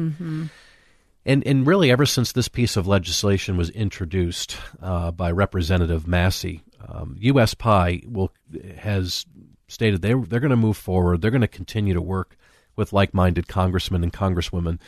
And 1.27 1.47
and 1.47 1.67
really, 1.67 1.91
ever 1.91 2.07
since 2.07 2.33
this 2.33 2.49
piece 2.49 2.77
of 2.77 2.87
legislation 2.87 3.57
was 3.57 3.69
introduced 3.71 4.57
uh, 4.81 5.11
by 5.11 5.31
Representative 5.31 6.07
Massie, 6.07 6.63
um, 6.89 7.17
USPI 7.21 8.09
will 8.11 8.31
has 8.79 9.27
stated 9.69 10.03
they 10.03 10.15
they're 10.15 10.41
going 10.41 10.51
to 10.51 10.57
move 10.57 10.77
forward. 10.77 11.21
They're 11.21 11.31
going 11.31 11.41
to 11.43 11.49
continue 11.49 11.95
to 11.95 12.03
work 12.03 12.37
with 12.75 12.93
like-minded 12.93 13.49
congressmen 13.49 14.03
and 14.03 14.13
congresswomen 14.13 14.79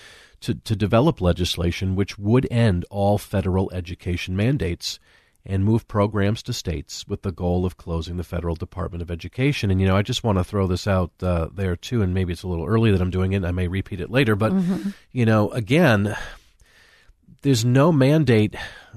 to 0.40 0.54
to 0.54 0.74
develop 0.74 1.20
legislation 1.20 1.96
which 1.96 2.18
would 2.18 2.46
end 2.50 2.84
all 2.90 3.18
federal 3.18 3.70
education 3.72 4.34
mandates 4.36 4.98
and 5.46 5.64
move 5.64 5.88
programs 5.88 6.42
to 6.42 6.52
states 6.52 7.06
with 7.08 7.22
the 7.22 7.32
goal 7.32 7.64
of 7.64 7.76
closing 7.76 8.16
the 8.16 8.24
federal 8.24 8.54
Department 8.54 9.00
of 9.00 9.10
Education. 9.10 9.70
And 9.70 9.80
you 9.80 9.86
know, 9.86 9.96
I 9.96 10.02
just 10.02 10.22
want 10.22 10.38
to 10.38 10.44
throw 10.44 10.66
this 10.66 10.86
out 10.86 11.12
uh, 11.22 11.48
there 11.52 11.76
too, 11.76 12.02
and 12.02 12.12
maybe 12.12 12.32
it's 12.32 12.42
a 12.42 12.48
little 12.48 12.66
early 12.66 12.90
that 12.90 13.00
I'm 13.00 13.10
doing 13.10 13.32
it. 13.32 13.44
I 13.44 13.50
may 13.50 13.68
repeat 13.68 14.00
it 14.00 14.10
later, 14.10 14.36
but 14.36 14.52
you 15.12 15.24
know, 15.24 15.50
again, 15.50 16.14
there's 17.42 17.64
no 17.64 17.90
mandate 17.92 18.54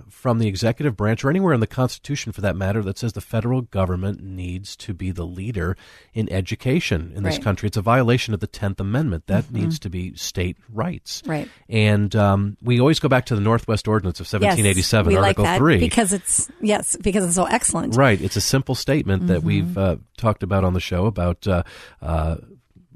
from 0.10 0.40
the 0.40 0.48
executive 0.48 0.96
branch 0.96 1.24
or 1.24 1.30
anywhere 1.30 1.54
in 1.54 1.60
the 1.60 1.68
Constitution 1.68 2.32
for 2.32 2.42
that 2.42 2.56
matter 2.56 2.82
that 2.82 2.98
says 2.98 3.14
the 3.14 3.22
federal 3.22 3.62
government 3.62 4.22
needs 4.24 4.76
to 4.78 4.94
be 4.94 5.12
the 5.12 5.26
leader 5.26 5.76
in 6.14 6.32
education 6.32 7.12
in 7.16 7.24
this 7.24 7.38
country. 7.38 7.68
It's 7.68 7.78
a 7.78 7.82
violation 7.82 8.34
of 8.34 8.40
the 8.40 8.48
10th 8.48 8.80
Amendment. 8.80 9.28
That 9.28 9.52
needs 9.52 9.80
to 9.80 9.90
be 9.90 10.16
state 10.16 10.58
rights. 10.72 11.22
Right. 11.26 11.50
And 11.70 12.16
um, 12.16 12.58
we 12.62 12.80
always 12.80 13.00
go 13.00 13.10
back 13.10 13.26
to 13.28 13.36
the 13.36 13.42
Northwest 13.42 13.88
Ordinance 13.88 14.20
of 14.20 14.26
Yes, 14.26 14.58
1787, 14.58 15.08
we 15.10 15.18
Article 15.18 15.44
like 15.44 15.54
that 15.54 15.58
3. 15.60 15.80
because 15.80 16.14
it's 16.14 16.50
yes 16.62 16.96
because 17.02 17.26
it's 17.26 17.36
so 17.36 17.46
excellent. 17.46 17.96
Right. 17.96 18.20
It's 18.22 18.36
a 18.38 18.42
simple 18.42 18.76
statement 18.76 19.28
that 19.28 19.40
Mm-hmm. 19.40 19.48
we've 19.48 19.78
uh, 19.78 19.98
talked 20.18 20.42
about 20.44 20.64
on 20.64 20.74
the 20.74 20.80
show 20.80 21.06
about 21.06 21.46
uh, 21.48 21.64
uh, 22.02 22.38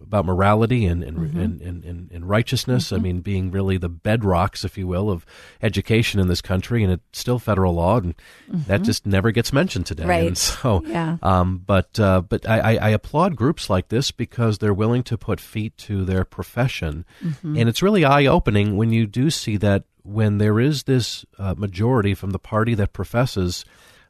about 0.07 0.25
morality 0.25 0.85
and 0.85 1.03
and, 1.03 1.17
Mm-hmm. 1.17 1.39
and, 1.39 1.61
and, 1.83 2.11
and, 2.11 2.29
righteousness. 2.29 2.91
I 2.93 2.97
mean, 2.97 3.21
being 3.21 3.51
really 3.51 3.77
the 3.77 3.89
bedrocks, 3.89 4.63
if 4.65 4.77
you 4.77 4.87
will, 4.87 5.09
of 5.09 5.25
education 5.61 6.19
in 6.19 6.27
this 6.27 6.41
country, 6.41 6.83
and 6.83 6.93
it's 6.93 7.19
still 7.19 7.39
federal 7.39 7.73
law, 7.73 7.97
and 7.97 8.15
that 8.67 8.83
just 8.83 9.05
never 9.05 9.31
gets 9.31 9.51
mentioned 9.53 9.85
today. 9.85 10.03
Mm-hmm. 10.03 10.09
Right. 10.09 10.27
And 10.27 10.37
so, 10.53 10.83
Yeah. 10.85 11.17
um, 11.21 11.61
but 11.65 11.99
uh, 11.99 12.21
but 12.21 12.47
I, 12.47 12.59
I, 12.59 12.75
I 12.75 12.89
applaud 12.89 13.35
groups 13.35 13.69
like 13.69 13.89
this 13.89 14.11
because 14.11 14.57
they're 14.57 14.73
willing 14.73 15.03
to 15.03 15.17
put 15.17 15.39
feet 15.39 15.77
to 15.79 16.05
their 16.05 16.23
profession, 16.25 17.05
Mm-hmm. 17.23 17.57
and 17.57 17.69
it's 17.69 17.81
really 17.81 18.05
eye 18.05 18.25
opening 18.25 18.77
when 18.77 18.91
you 18.91 19.05
do 19.07 19.29
see 19.29 19.57
that 19.57 19.83
when 20.03 20.37
there 20.37 20.59
is 20.59 20.83
this 20.83 21.25
uh, 21.37 21.53
majority 21.57 22.13
from 22.13 22.29
the 22.31 22.39
party 22.39 22.73
that 22.75 22.93
professes 22.93 23.65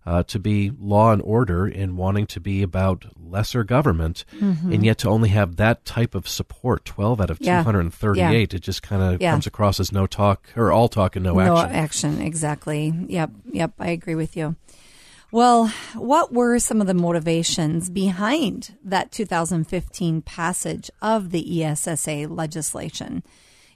uh, 0.07 0.23
to 0.23 0.39
be 0.39 0.71
law 0.79 1.11
and 1.11 1.21
order 1.21 1.65
and 1.65 1.97
wanting 1.97 2.25
to 2.25 2.39
be 2.39 2.63
about 2.63 3.03
lesser 3.21 3.65
government, 3.65 4.23
and 4.39 4.85
yet 4.85 4.97
to 4.99 5.09
only 5.09 5.27
have 5.29 5.57
that 5.57 5.83
type 5.83 6.15
of 6.15 6.29
support, 6.29 6.85
12 6.85 7.19
out 7.19 7.29
of 7.29 7.39
Mm-hmm. 7.39 7.45
Yeah. 7.45 7.63
238, 7.63 8.53
it 8.53 8.59
just 8.59 8.81
kind 8.81 9.01
of 9.03 9.21
Yeah. 9.21 9.31
comes 9.31 9.45
across 9.47 9.81
as 9.81 9.91
no 9.91 10.07
talk 10.07 10.47
or 10.55 10.71
all 10.71 10.87
talk 10.87 11.17
and 11.17 11.25
no, 11.25 11.33
no 11.35 11.57
action. 11.57 11.75
action. 11.75 12.21
Exactly. 12.21 12.93
Yep. 13.09 13.31
Yep. 13.51 13.73
I 13.79 13.89
agree 13.89 14.15
with 14.15 14.37
you. 14.37 14.55
Well, 15.29 15.67
what 15.93 16.31
were 16.31 16.57
some 16.57 16.79
of 16.79 16.87
the 16.87 16.93
motivations 16.93 17.89
behind 17.89 18.77
that 18.85 19.11
2015 19.11 20.21
passage 20.21 20.89
of 21.01 21.31
the 21.31 21.63
ESSA 21.65 22.27
legislation? 22.29 23.23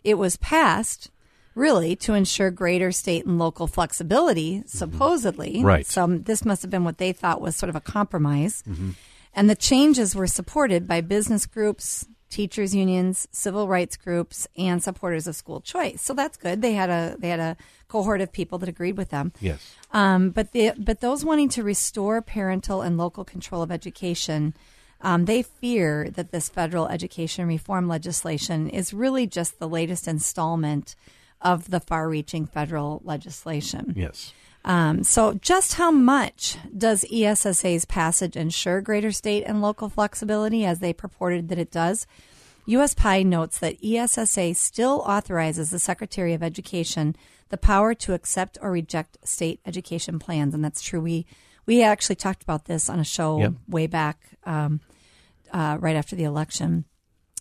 It 0.05 0.17
was 0.17 0.37
passed 0.37 1.10
really 1.55 1.95
to 1.97 2.13
ensure 2.13 2.51
greater 2.51 2.91
state 2.91 3.25
and 3.25 3.37
local 3.37 3.67
flexibility, 3.67 4.63
supposedly. 4.65 5.55
Mm-hmm. 5.55 5.65
Right. 5.65 5.85
So 5.85 6.07
this 6.07 6.45
must 6.45 6.61
have 6.61 6.71
been 6.71 6.83
what 6.83 6.97
they 6.97 7.11
thought 7.11 7.41
was 7.41 7.55
sort 7.55 7.69
of 7.69 7.75
a 7.75 7.81
compromise. 7.81 8.63
And 9.33 9.49
the 9.49 9.55
changes 9.55 10.15
were 10.15 10.27
supported 10.27 10.87
by 10.87 11.01
business 11.01 11.45
groups, 11.45 12.05
teachers 12.29 12.73
unions, 12.73 13.27
civil 13.31 13.67
rights 13.67 13.97
groups, 13.97 14.47
and 14.57 14.81
supporters 14.83 15.27
of 15.27 15.35
school 15.35 15.61
choice. 15.61 16.01
So 16.01 16.13
that's 16.13 16.37
good. 16.37 16.61
They 16.61 16.73
had 16.73 16.89
a 16.89 17.15
they 17.19 17.29
had 17.29 17.39
a 17.39 17.57
cohort 17.87 18.21
of 18.21 18.31
people 18.31 18.57
that 18.59 18.69
agreed 18.69 18.97
with 18.97 19.09
them. 19.09 19.33
Yes. 19.39 19.75
Um, 19.91 20.31
but 20.31 20.51
the 20.51 20.73
but 20.77 21.01
those 21.01 21.23
wanting 21.23 21.49
to 21.49 21.63
restore 21.63 22.21
parental 22.21 22.81
and 22.81 22.97
local 22.97 23.23
control 23.23 23.61
of 23.61 23.71
education, 23.71 24.53
um, 25.01 25.25
they 25.25 25.43
fear 25.43 26.09
that 26.09 26.31
this 26.31 26.49
federal 26.49 26.87
education 26.87 27.47
reform 27.47 27.87
legislation 27.87 28.69
is 28.69 28.93
really 28.93 29.27
just 29.27 29.59
the 29.59 29.67
latest 29.67 30.07
installment 30.07 30.95
of 31.41 31.69
the 31.69 31.79
far-reaching 31.79 32.45
federal 32.45 33.01
legislation. 33.03 33.93
Yes. 33.95 34.33
Um, 34.63 35.03
so, 35.03 35.33
just 35.33 35.73
how 35.73 35.89
much 35.89 36.57
does 36.77 37.03
ESSA's 37.11 37.85
passage 37.85 38.35
ensure 38.35 38.79
greater 38.79 39.11
state 39.11 39.43
and 39.43 39.61
local 39.61 39.89
flexibility 39.89 40.65
as 40.65 40.79
they 40.79 40.93
purported 40.93 41.49
that 41.49 41.57
it 41.57 41.71
does? 41.71 42.05
USPI 42.67 43.25
notes 43.25 43.57
that 43.57 43.83
ESSA 43.83 44.53
still 44.53 45.03
authorizes 45.07 45.71
the 45.71 45.79
Secretary 45.79 46.33
of 46.33 46.43
Education 46.43 47.15
the 47.49 47.57
power 47.57 47.93
to 47.93 48.13
accept 48.13 48.57
or 48.61 48.71
reject 48.71 49.17
state 49.27 49.59
education 49.65 50.19
plans, 50.19 50.53
and 50.53 50.63
that's 50.63 50.81
true. 50.81 51.01
We 51.01 51.25
we 51.65 51.83
actually 51.83 52.15
talked 52.15 52.41
about 52.43 52.65
this 52.65 52.89
on 52.89 52.99
a 52.99 53.03
show 53.03 53.39
Yep. 53.39 53.53
way 53.67 53.87
back 53.87 54.19
um, 54.45 54.79
uh, 55.51 55.77
right 55.79 55.95
after 55.95 56.15
the 56.15 56.23
election. 56.23 56.85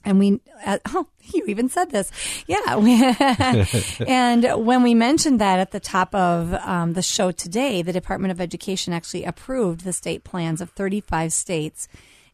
And 0.05 0.19
we, 0.19 0.41
uh, 0.65 0.79
oh, 0.89 1.07
you 1.23 1.45
even 1.47 1.69
said 1.69 1.91
this. 1.91 2.11
Yeah. 2.47 2.57
And 4.07 4.67
when 4.67 4.83
we 4.83 4.95
mentioned 4.95 5.41
that 5.41 5.59
at 5.61 5.71
the 5.73 5.81
top 5.81 6.15
of 6.15 6.55
um, 6.55 6.95
the 6.95 7.03
show 7.03 7.31
today, 7.31 7.83
the 7.83 7.93
Department 7.93 8.33
of 8.33 8.41
Education 8.41 8.93
actually 8.93 9.25
approved 9.25 9.83
the 9.83 9.93
state 9.93 10.25
plans 10.25 10.61
of 10.61 10.71
35 10.71 11.33
states 11.33 11.89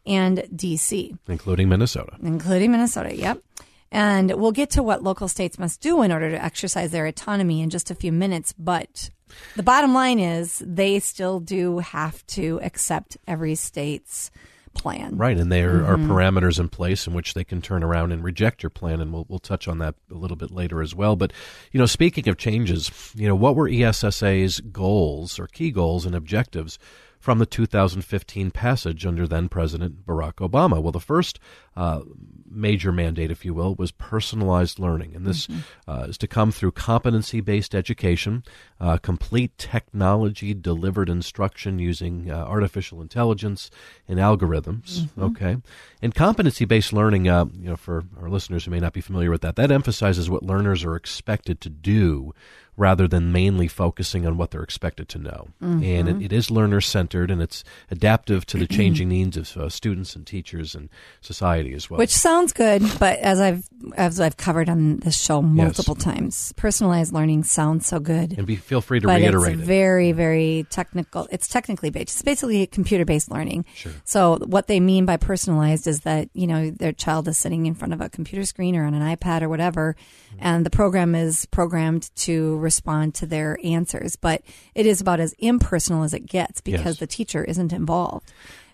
and 0.05 0.39
DC 0.55 1.17
including 1.27 1.69
Minnesota. 1.69 2.13
including 2.21 2.71
Minnesota. 2.71 3.13
Yep. 3.15 3.41
And 3.91 4.31
we'll 4.31 4.51
get 4.51 4.71
to 4.71 4.83
what 4.83 5.03
local 5.03 5.27
states 5.27 5.59
must 5.59 5.81
do 5.81 6.01
in 6.01 6.11
order 6.11 6.29
to 6.31 6.43
exercise 6.43 6.91
their 6.91 7.05
autonomy 7.05 7.61
in 7.61 7.69
just 7.69 7.91
a 7.91 7.95
few 7.95 8.11
minutes. 8.11 8.53
But 8.57 9.09
the 9.55 9.63
bottom 9.63 9.93
line 9.93 10.19
is 10.19 10.61
they 10.65 10.99
still 10.99 11.39
do 11.39 11.79
have 11.79 12.25
to 12.27 12.59
accept 12.63 13.17
every 13.27 13.55
state's 13.55 14.31
plan. 14.77 15.17
Right, 15.17 15.37
and 15.37 15.51
there 15.51 15.83
are 15.85 15.97
Mm-hmm. 15.97 16.11
parameters 16.11 16.59
in 16.59 16.69
place 16.69 17.07
in 17.07 17.13
which 17.13 17.33
they 17.33 17.43
can 17.43 17.61
turn 17.61 17.83
around 17.83 18.11
and 18.11 18.23
reject 18.23 18.61
your 18.63 18.69
plan, 18.69 19.01
and 19.01 19.11
we'll 19.11 19.25
we'll 19.27 19.39
touch 19.39 19.67
on 19.67 19.79
that 19.79 19.95
a 20.11 20.15
little 20.15 20.37
bit 20.37 20.51
later 20.51 20.81
as 20.81 20.93
well. 20.95 21.15
But 21.15 21.33
you 21.71 21.79
know, 21.79 21.85
speaking 21.85 22.27
of 22.29 22.37
changes, 22.37 22.91
you 23.15 23.27
know, 23.27 23.35
what 23.35 23.55
were 23.55 23.67
ESSA's 23.69 24.59
goals 24.59 25.39
or 25.39 25.47
key 25.47 25.71
goals 25.71 26.05
and 26.05 26.13
objectives 26.15 26.77
from 27.19 27.39
the 27.39 27.45
2015 27.47 28.51
passage 28.51 29.05
under 29.05 29.27
then 29.27 29.49
President 29.49 30.05
Barack 30.05 30.35
Obama? 30.35 30.81
Well, 30.81 30.91
the 30.91 30.99
first 30.99 31.39
uh, 31.77 32.01
major 32.49 32.91
mandate, 32.91 33.29
if 33.29 33.45
you 33.45 33.53
will, 33.53 33.75
was 33.75 33.91
personalized 33.91 34.79
learning, 34.79 35.15
and 35.15 35.25
this 35.25 35.47
uh, 35.87 36.07
is 36.09 36.17
to 36.17 36.27
come 36.27 36.51
through 36.51 36.71
competency-based 36.71 37.75
education, 37.75 38.43
uh, 38.81 38.97
complete 38.97 39.55
technology-delivered 39.59 41.07
instruction 41.07 41.77
using 41.77 42.31
uh, 42.31 42.35
artificial 42.35 42.99
intelligence 42.99 43.69
and 44.07 44.17
algorithms. 44.17 45.07
Okay, 45.19 45.57
and 46.01 46.15
competency-based 46.15 46.91
learning, 46.91 47.27
uh, 47.29 47.45
you 47.53 47.69
know, 47.69 47.75
for 47.75 48.03
our 48.19 48.29
listeners 48.29 48.65
who 48.65 48.71
may 48.71 48.79
not 48.79 48.93
be 48.93 49.01
familiar 49.01 49.29
with 49.29 49.41
that, 49.41 49.55
that 49.55 49.71
emphasizes 49.71 50.29
what 50.29 50.41
learners 50.41 50.83
are 50.83 50.95
expected 50.95 51.61
to 51.61 51.69
do 51.69 52.33
rather 52.77 53.07
than 53.07 53.31
mainly 53.31 53.67
focusing 53.67 54.25
on 54.25 54.37
what 54.37 54.51
they're 54.51 54.61
expected 54.61 55.09
to 55.09 55.17
know. 55.17 55.49
And 55.83 56.07
it, 56.07 56.25
it 56.25 56.31
is 56.31 56.51
learner 56.51 56.79
centered 56.79 57.31
and 57.31 57.41
it's 57.41 57.63
adaptive 57.89 58.45
to 58.45 58.57
the 58.57 58.67
changing 58.77 59.09
needs 59.09 59.35
of 59.35 59.57
uh, 59.57 59.69
students 59.69 60.15
and 60.15 60.25
teachers 60.27 60.75
and 60.75 60.89
society 61.19 61.66
as 61.73 61.89
well. 61.89 61.97
Which 61.97 62.11
sounds 62.11 62.53
good, 62.53 62.81
but 62.99 63.19
as 63.19 63.39
I've 63.39 63.67
as 63.95 64.19
I've 64.19 64.37
covered 64.37 64.69
on 64.69 64.97
this 64.97 65.15
show 65.15 65.41
multiple 65.41 65.95
times, 65.95 66.53
personalized 66.57 67.13
learning 67.13 67.43
sounds 67.43 67.85
so 67.85 67.99
good. 67.99 68.33
and 68.37 68.45
be, 68.47 68.55
feel 68.55 68.81
free 68.81 68.99
to 68.99 69.07
but 69.07 69.19
reiterate 69.21 69.53
it's 69.53 69.61
it. 69.61 69.65
very, 69.65 70.11
very 70.11 70.65
technical. 70.69 71.27
It's 71.31 71.47
technically 71.47 71.89
based. 71.89 72.09
It's 72.09 72.21
basically 72.21 72.65
computer 72.67 73.05
based 73.05 73.29
learning. 73.31 73.65
Sure. 73.75 73.91
So 74.03 74.37
what 74.45 74.67
they 74.67 74.79
mean 74.79 75.05
by 75.05 75.17
personalized 75.17 75.87
is 75.87 76.01
that 76.01 76.29
you 76.33 76.47
know 76.47 76.71
their 76.71 76.91
child 76.93 77.27
is 77.27 77.37
sitting 77.37 77.65
in 77.65 77.75
front 77.75 77.93
of 77.93 78.01
a 78.01 78.09
computer 78.09 78.45
screen 78.45 78.75
or 78.75 78.83
on 78.85 78.93
an 78.93 79.15
iPad 79.15 79.41
or 79.41 79.49
whatever, 79.49 79.95
Mm-hmm. 80.27 80.37
and 80.41 80.65
the 80.65 80.69
program 80.69 81.15
is 81.15 81.45
programmed 81.45 82.13
to 82.17 82.57
respond 82.57 83.15
to 83.15 83.25
their 83.25 83.57
answers. 83.63 84.15
But 84.17 84.41
it 84.75 84.85
is 84.85 84.99
about 84.99 85.19
as 85.21 85.33
impersonal 85.39 86.03
as 86.03 86.13
it 86.13 86.25
gets 86.25 86.59
because 86.59 86.95
Yes. 86.95 86.99
the 86.99 87.07
teacher 87.07 87.43
isn't 87.45 87.71
involved. 87.71 88.29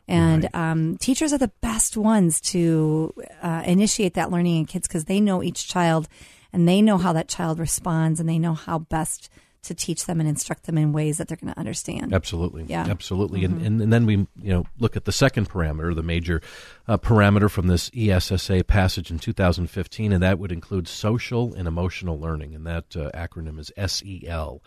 And 0.08 0.50
um, 0.54 0.98
teachers 0.98 1.32
are 1.32 1.38
the 1.38 1.52
best 1.62 1.96
ones 1.96 2.42
to 2.42 3.14
uh, 3.42 3.64
initiate 3.66 4.16
that 4.16 4.32
learning 4.32 4.58
in 4.58 4.66
kids 4.66 4.88
because 4.88 5.06
they 5.06 5.22
know 5.22 5.42
each 5.42 5.68
child 5.68 6.08
and 6.52 6.68
they 6.68 6.82
know 6.82 6.98
how 6.98 7.14
that 7.14 7.28
child 7.28 7.60
responds 7.60 8.20
and 8.20 8.28
they 8.28 8.40
know 8.40 8.54
how 8.54 8.80
best 8.80 9.30
to 9.64 9.74
teach 9.74 10.06
them 10.06 10.20
and 10.20 10.28
instruct 10.28 10.66
them 10.66 10.78
in 10.78 10.92
ways 10.92 11.18
that 11.18 11.28
they're 11.28 11.38
going 11.38 11.54
to 11.54 11.60
understand. 11.60 12.14
Absolutely. 12.14 12.66
Yeah. 12.68 12.84
Mm-hmm. 12.84 12.92
Absolutely. 12.92 13.46
And, 13.46 13.66
and 13.66 13.82
and 13.82 13.94
then 13.94 14.06
we 14.06 14.16
you 14.16 14.54
know 14.54 14.66
look 14.78 14.96
at 14.98 15.06
the 15.06 15.12
second 15.12 15.50
parameter, 15.50 15.96
the 15.96 16.04
major 16.04 16.42
uh, 16.88 16.98
parameter 16.98 17.50
from 17.50 17.68
this 17.68 17.90
ESSA 17.98 18.66
passage 18.66 19.10
in 19.10 19.20
2015, 19.20 20.12
and 20.12 20.22
that 20.22 20.38
would 20.38 20.52
include 20.52 20.88
social 20.88 21.54
and 21.54 21.68
emotional 21.68 22.20
learning, 22.20 22.54
and 22.54 22.68
that 22.68 22.96
uh, 22.96 23.10
acronym 23.14 23.58
is 23.58 23.72
SEL. 23.90 24.62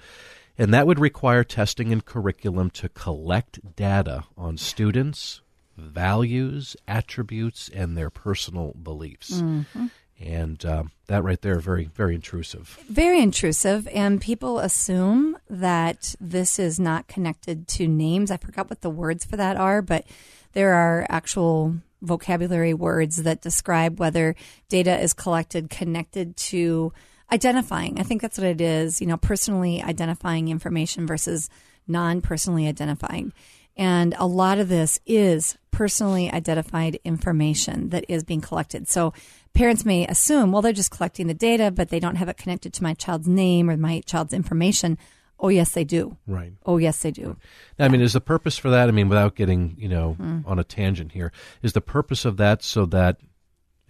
And 0.59 0.73
that 0.73 0.87
would 0.87 0.99
require 0.99 1.45
testing 1.45 1.93
and 1.93 2.05
curriculum 2.05 2.71
to 2.71 2.89
collect 2.89 3.77
data 3.77 4.25
on 4.37 4.57
students, 4.57 5.43
values, 5.77 6.77
attributes, 6.89 7.69
and 7.75 7.97
their 7.97 8.11
personal 8.11 8.73
beliefs. 8.83 9.43
Mm-hmm. 9.43 9.87
And 10.19 10.65
um, 10.65 10.93
that 11.09 11.23
right 11.25 11.41
there, 11.43 11.59
very, 11.59 11.91
very 11.95 12.15
intrusive. 12.15 12.79
Very 12.89 13.21
intrusive, 13.21 13.87
and 13.89 14.19
people 14.19 14.59
assume 14.61 15.37
that 15.51 16.15
this 16.19 16.59
is 16.59 16.81
not 16.81 17.07
connected 17.07 17.69
to 17.69 17.87
names. 17.87 18.31
I 18.31 18.39
forgot 18.39 18.71
what 18.71 18.81
the 18.81 18.89
words 18.89 19.27
for 19.27 19.37
that 19.37 19.59
are, 19.59 19.83
but 19.83 20.07
there 20.53 20.73
are 20.73 21.07
actual 21.11 21.75
vocabulary 22.01 22.73
words 22.73 23.25
that 23.25 23.43
describe 23.43 23.99
whether 23.99 24.35
data 24.71 24.99
is 24.99 25.13
collected 25.13 25.69
connected 25.69 26.37
to 26.37 26.93
identifying. 27.33 27.99
I 27.99 28.03
think 28.03 28.23
that's 28.23 28.39
what 28.39 28.47
it 28.47 28.61
is, 28.61 29.01
you 29.01 29.07
know, 29.07 29.17
personally 29.17 29.83
identifying 29.83 30.49
information 30.49 31.07
versus 31.07 31.49
non 31.87 32.21
personally 32.21 32.67
identifying. 32.67 33.33
And 33.77 34.15
a 34.19 34.27
lot 34.27 34.59
of 34.59 34.69
this 34.69 34.99
is 35.05 35.59
personally 35.71 36.31
identified 36.33 36.99
information 37.05 37.91
that 37.91 38.07
is 38.09 38.25
being 38.25 38.41
collected. 38.41 38.89
So 38.89 39.13
parents 39.53 39.85
may 39.85 40.07
assume, 40.07 40.51
well, 40.51 40.63
they're 40.63 40.73
just 40.73 40.91
collecting 40.91 41.27
the 41.27 41.35
data, 41.35 41.71
but 41.71 41.91
they 41.91 42.01
don't 42.01 42.17
have 42.17 42.29
it 42.29 42.39
connected 42.39 42.73
to 42.75 42.83
my 42.83 42.95
child's 42.95 43.29
name 43.29 43.69
or 43.69 43.77
my 43.77 44.01
child's 44.07 44.33
information. 44.33 44.97
Oh, 45.39 45.49
yes, 45.51 45.73
they 45.73 45.85
do. 45.85 46.17
Right. 46.27 46.55
Oh, 46.65 46.79
yes, 46.79 47.03
they 47.03 47.11
do. 47.11 47.37
I 47.79 47.89
mean, 47.89 48.01
is 48.01 48.15
the 48.15 48.23
purpose 48.23 48.57
for 48.57 48.71
that? 48.71 48.89
I 48.89 48.93
mean, 48.93 49.11
without 49.11 49.35
getting 49.37 49.75
you 49.79 49.89
know 49.89 50.15
Hmm. 50.15 50.39
on 50.47 50.59
a 50.59 50.65
tangent 50.65 51.13
here, 51.13 51.31
is 51.63 51.75
the 51.75 51.83
purpose 51.83 52.25
of 52.25 52.39
that 52.39 52.63
so 52.63 52.87
that 52.87 53.19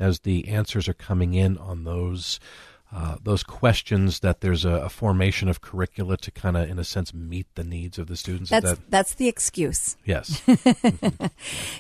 as 0.01 0.21
the 0.21 0.49
answers 0.49 0.89
are 0.89 0.95
coming 0.95 1.35
in 1.35 1.57
on 1.59 1.85
those 1.85 2.41
uh, 2.95 3.17
those 3.23 3.43
questions, 3.43 4.21
that 4.21 4.41
there's 4.43 4.65
a, 4.65 4.71
a 4.71 4.89
formation 4.89 5.49
of 5.49 5.61
curricula 5.61 6.17
to 6.19 6.31
kind 6.31 6.57
of, 6.57 6.71
in 6.71 6.79
a 6.79 6.85
sense, 6.85 7.13
meet 7.13 7.47
the 7.57 7.65
needs 7.65 7.99
of 7.99 8.07
the 8.07 8.17
students. 8.17 8.51
That's 8.51 8.71
that 8.71 8.91
that's 8.91 9.15
the 9.15 9.29
excuse. 9.29 9.97
yes? 10.05 10.41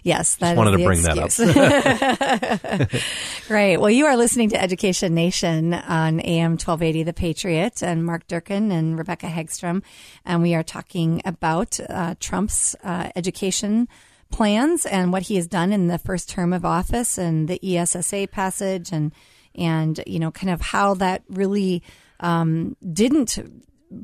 Yes, 0.02 0.36
that 0.36 0.56
wanted 0.56 0.72
to 0.72 0.76
the 0.78 0.84
bring 0.84 1.02
that 1.02 1.18
up. 1.18 1.26
excuse. 1.26 3.02
Right. 3.50 3.80
Well, 3.80 3.90
you 3.90 4.06
are 4.06 4.16
listening 4.16 4.48
to 4.50 4.60
Education 4.60 5.14
Nation 5.14 5.72
on 5.74 6.20
AM 6.20 6.52
1280 6.52 7.04
The 7.04 7.12
Patriot 7.12 7.82
and 7.82 8.04
Mark 8.04 8.26
Durkin 8.26 8.72
and 8.72 8.98
Rebecca 8.98 9.26
Hagstrom, 9.26 9.82
And 10.24 10.42
we 10.42 10.54
are 10.54 10.64
talking 10.64 11.22
about 11.24 11.78
uh, 11.88 12.16
Trump's 12.18 12.74
uh, 12.82 13.10
education 13.14 13.88
plans 14.30 14.84
and 14.86 15.12
what 15.12 15.22
he 15.22 15.36
has 15.36 15.46
done 15.46 15.72
in 15.72 15.86
the 15.86 15.98
first 15.98 16.28
term 16.28 16.52
of 16.52 16.64
office 16.64 17.16
and 17.16 17.46
the 17.48 17.60
ESSA 17.62 18.28
passage 18.32 18.90
and, 18.92 19.12
and, 19.56 20.00
you 20.06 20.18
know, 20.18 20.30
kind 20.30 20.50
of 20.50 20.60
how 20.60 20.94
that 20.94 21.22
really 21.28 21.82
um, 22.20 22.76
didn't 22.92 23.38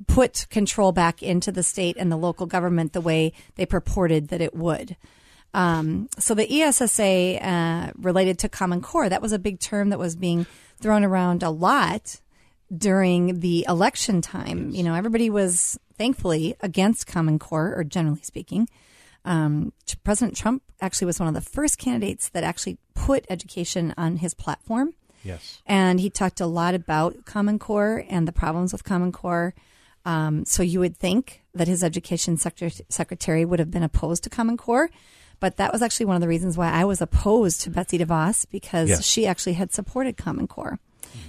put 0.07 0.47
control 0.51 0.93
back 0.93 1.23
into 1.23 1.53
the 1.53 1.63
state 1.63 1.97
and 1.99 2.11
the 2.11 2.17
local 2.17 2.47
government 2.47 2.93
the 2.93 3.01
way 3.01 3.33
they 3.57 3.67
purported 3.67 4.29
that 4.29 4.41
it 4.41 4.55
would. 4.55 4.97
Um, 5.55 6.09
so 6.19 6.35
the 6.35 6.63
ESSA 6.63 7.47
uh, 7.47 7.93
related 7.97 8.39
to 8.41 8.49
Common 8.49 8.81
Core, 8.81 9.09
that 9.09 9.21
was 9.21 9.33
a 9.33 9.39
big 9.39 9.61
term 9.61 9.91
that 9.91 9.99
was 9.99 10.17
being 10.17 10.47
thrown 10.81 11.05
around 11.05 11.43
a 11.43 11.51
lot 11.51 12.21
during 12.75 13.41
the 13.41 13.67
election 13.69 14.23
time. 14.23 14.71
You 14.71 14.83
know, 14.83 14.95
everybody 14.95 15.29
was 15.29 15.79
thankfully 15.99 16.57
against 16.61 17.07
Common 17.07 17.39
Core, 17.39 17.75
or 17.77 17.85
generally 17.85 18.23
speaking. 18.23 18.69
Um, 19.25 19.73
President 20.03 20.37
Trump 20.37 20.63
actually 20.81 21.07
was 21.07 21.21
one 21.21 21.29
of 21.29 21.35
the 21.35 21.41
first 21.41 21.79
candidates 21.79 22.29
that 22.31 22.43
actually 22.43 22.79
put 22.95 23.25
education 23.29 23.95
on 23.97 24.17
his 24.17 24.35
platform. 24.35 24.95
Yes. 25.23 25.61
And 25.67 26.01
he 26.01 26.11
talked 26.11 26.41
a 26.41 26.47
lot 26.47 26.75
about 26.75 27.25
Common 27.25 27.59
Core 27.59 28.05
and 28.09 28.27
the 28.29 28.33
problems 28.33 28.73
with 28.73 28.85
Common 28.85 29.13
Core. 29.13 29.55
Um, 30.05 30.45
so 30.45 30.63
you 30.63 30.81
would 30.81 30.97
think 30.97 31.43
that 31.55 31.69
his 31.69 31.85
education 31.85 32.37
secretary 32.37 33.45
would 33.45 33.59
have 33.59 33.71
been 33.71 33.83
opposed 33.85 34.25
to 34.25 34.31
Common 34.31 34.57
Core, 34.57 34.91
but 35.39 35.57
that 35.59 35.73
was 35.73 35.81
actually 35.83 36.07
one 36.07 36.17
of 36.17 36.23
the 36.23 36.29
reasons 36.29 36.57
why 36.57 36.71
I 36.71 36.85
was 36.85 37.01
opposed 37.01 37.61
to 37.63 37.71
Betsy 37.71 37.99
DeVos 37.99 38.47
because 38.51 38.89
Yes. 38.89 39.05
she 39.05 39.27
actually 39.27 39.53
had 39.55 39.73
supported 39.73 40.17
Common 40.17 40.47
Core. 40.49 40.81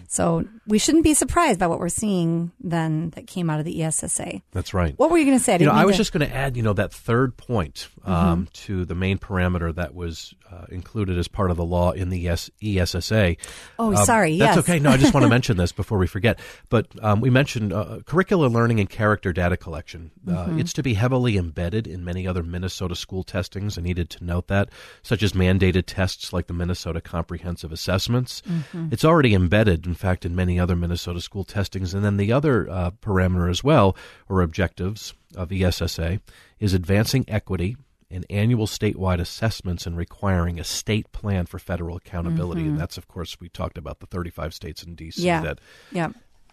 So 0.07 0.45
we 0.67 0.77
shouldn't 0.79 1.03
be 1.03 1.13
surprised 1.13 1.59
by 1.59 1.67
what 1.67 1.79
we're 1.79 1.89
seeing 1.89 2.51
then 2.59 3.09
that 3.11 3.27
came 3.27 3.49
out 3.49 3.59
of 3.59 3.65
the 3.65 3.83
ESSA. 3.83 4.41
That's 4.51 4.73
right. 4.73 4.97
What 4.97 5.09
were 5.11 5.17
you 5.17 5.25
going 5.25 5.37
to 5.37 5.43
say? 5.43 5.57
you 5.59 5.65
know, 5.65 5.71
I 5.71 5.85
was 5.85 5.95
to- 5.95 6.01
just 6.01 6.13
going 6.13 6.27
to 6.27 6.35
add, 6.35 6.55
you 6.55 6.63
know, 6.63 6.73
that 6.73 6.93
third 6.93 7.35
point 7.37 7.87
um, 8.05 8.47
to 8.53 8.85
the 8.85 8.95
main 8.95 9.17
parameter 9.17 9.73
that 9.75 9.93
was 9.95 10.33
uh, 10.51 10.65
included 10.69 11.17
as 11.17 11.27
part 11.27 11.49
of 11.51 11.57
the 11.57 11.65
law 11.65 11.91
in 11.91 12.09
the 12.09 12.27
ES- 12.29 12.51
ESSA. 12.61 13.35
Oh, 13.79 13.95
Um, 13.95 14.05
sorry, 14.05 14.37
That's 14.37 14.55
yes. 14.57 14.69
okay. 14.69 14.79
No, 14.79 14.91
I 14.91 14.97
just 14.97 15.13
want 15.13 15.23
to 15.23 15.29
mention 15.37 15.57
this 15.57 15.71
before 15.71 15.97
we 15.97 16.07
forget. 16.07 16.39
But 16.69 16.87
um, 17.01 17.21
we 17.21 17.29
mentioned 17.29 17.73
uh, 17.73 17.99
curricular 18.03 18.51
learning 18.51 18.79
and 18.79 18.89
character 18.89 19.33
data 19.33 19.57
collection. 19.57 20.11
Uh, 20.27 20.43
Mm-hmm. 20.43 20.59
It's 20.59 20.73
to 20.73 20.83
be 20.83 20.93
heavily 20.95 21.37
embedded 21.37 21.87
in 21.87 22.03
many 22.03 22.27
other 22.27 22.43
Minnesota 22.43 22.95
school 22.95 23.23
testings. 23.23 23.77
I 23.77 23.81
needed 23.81 24.09
to 24.11 24.23
note 24.25 24.47
that, 24.49 24.69
such 25.01 25.23
as 25.23 25.31
mandated 25.33 25.83
tests 25.87 26.33
like 26.33 26.47
the 26.47 26.53
Minnesota 26.53 26.99
Comprehensive 27.01 27.71
Assessments. 27.71 28.41
Mm-hmm. 28.41 28.89
It's 28.91 29.05
already 29.05 29.33
embedded, 29.33 29.72
in 29.73 29.93
fact, 29.93 30.25
in 30.25 30.35
many 30.35 30.59
other 30.59 30.75
Minnesota 30.75 31.21
school 31.21 31.43
testings. 31.43 31.93
And 31.93 32.03
then 32.03 32.17
the 32.17 32.31
other 32.31 32.69
uh, 32.69 32.91
parameter 32.91 33.49
as 33.49 33.63
well, 33.63 33.95
or 34.29 34.41
objectives 34.41 35.13
of 35.35 35.51
ESSA, 35.51 36.19
is 36.59 36.73
advancing 36.73 37.25
equity 37.27 37.77
in 38.13 38.23
annual 38.29 38.67
statewide 38.67 39.19
assessments 39.19 39.87
and 39.87 39.97
requiring 39.97 40.59
a 40.59 40.63
state 40.63 41.11
plan 41.11 41.47
for 41.47 41.57
federal 41.57 41.97
accountability. 41.97 42.61
And 42.61 42.79
that's, 42.79 42.95
of 42.95 43.07
course, 43.07 43.39
we 43.39 43.49
talked 43.49 43.75
about 43.75 43.99
the 43.99 44.05
35 44.05 44.53
states 44.53 44.83
in 44.83 44.93
D.C. 44.93 45.19
Mm-hmm. 45.19 45.27
yeah, 45.27 45.41
that 45.41 45.59
yeah. 45.91 46.09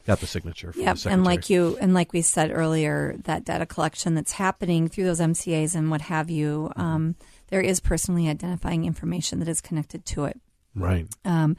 got 0.06 0.20
the 0.20 0.26
signature 0.26 0.72
from 0.72 0.80
Yep, 0.80 0.96
the 0.96 1.10
and 1.10 1.22
like 1.22 1.50
you 1.50 1.76
and 1.78 1.92
like 1.92 2.14
we 2.14 2.22
said 2.22 2.50
earlier, 2.50 3.14
that 3.24 3.44
data 3.44 3.66
collection 3.66 4.14
that's 4.14 4.32
happening 4.32 4.88
through 4.88 5.04
those 5.04 5.20
MCAs 5.20 5.74
and 5.74 5.90
what 5.90 6.00
have 6.00 6.30
you, 6.30 6.72
um, 6.76 7.14
there 7.48 7.60
is 7.60 7.78
personally 7.78 8.26
identifying 8.26 8.86
information 8.86 9.38
that 9.40 9.48
is 9.48 9.60
connected 9.60 10.06
to 10.06 10.24
it. 10.24 10.40
Right. 10.74 11.06
Um, 11.26 11.58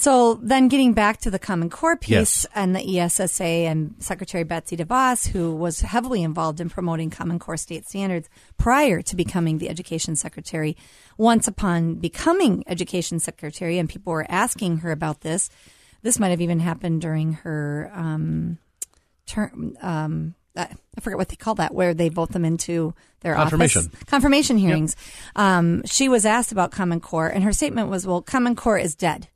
so 0.00 0.34
then 0.42 0.68
getting 0.68 0.92
back 0.94 1.18
to 1.20 1.30
the 1.30 1.38
Common 1.38 1.70
Core 1.70 1.96
piece 1.96 2.10
Yes. 2.10 2.46
and 2.54 2.74
the 2.74 2.98
ESSA 2.98 3.44
and 3.44 3.94
Secretary 3.98 4.44
Betsy 4.44 4.76
DeVos, 4.76 5.28
who 5.28 5.54
was 5.54 5.80
heavily 5.82 6.22
involved 6.22 6.60
in 6.60 6.68
promoting 6.70 7.10
Common 7.10 7.38
Core 7.38 7.56
state 7.56 7.86
standards 7.86 8.28
prior 8.56 9.02
to 9.02 9.16
becoming 9.16 9.58
the 9.58 9.68
Education 9.68 10.16
Secretary. 10.16 10.76
Once 11.18 11.46
upon 11.46 11.96
becoming 11.96 12.64
Education 12.66 13.18
Secretary, 13.20 13.78
and 13.78 13.88
people 13.88 14.12
were 14.12 14.26
asking 14.28 14.78
her 14.78 14.90
about 14.90 15.20
this, 15.20 15.50
this 16.02 16.18
might 16.18 16.30
have 16.30 16.40
even 16.40 16.60
happened 16.60 17.00
during 17.02 17.34
her 17.34 17.90
um, 17.94 18.58
term. 19.26 19.76
Um, 19.82 20.34
I 20.56 20.68
forget 21.00 21.16
what 21.18 21.28
they 21.28 21.36
call 21.36 21.54
that, 21.56 21.72
where 21.74 21.94
they 21.94 22.08
vote 22.08 22.32
them 22.32 22.44
into 22.44 22.94
their 23.20 23.34
Confirmation. 23.34 23.86
office. 23.86 24.02
Confirmation 24.04 24.58
hearings. 24.58 24.96
Um, 25.36 25.82
she 25.84 26.08
was 26.08 26.26
asked 26.26 26.52
about 26.52 26.72
Common 26.72 27.00
Core, 27.00 27.28
and 27.28 27.44
her 27.44 27.52
statement 27.52 27.88
was, 27.88 28.06
"Well, 28.06 28.20
Common 28.22 28.56
Core 28.56 28.78
is 28.78 28.94
dead." 28.94 29.28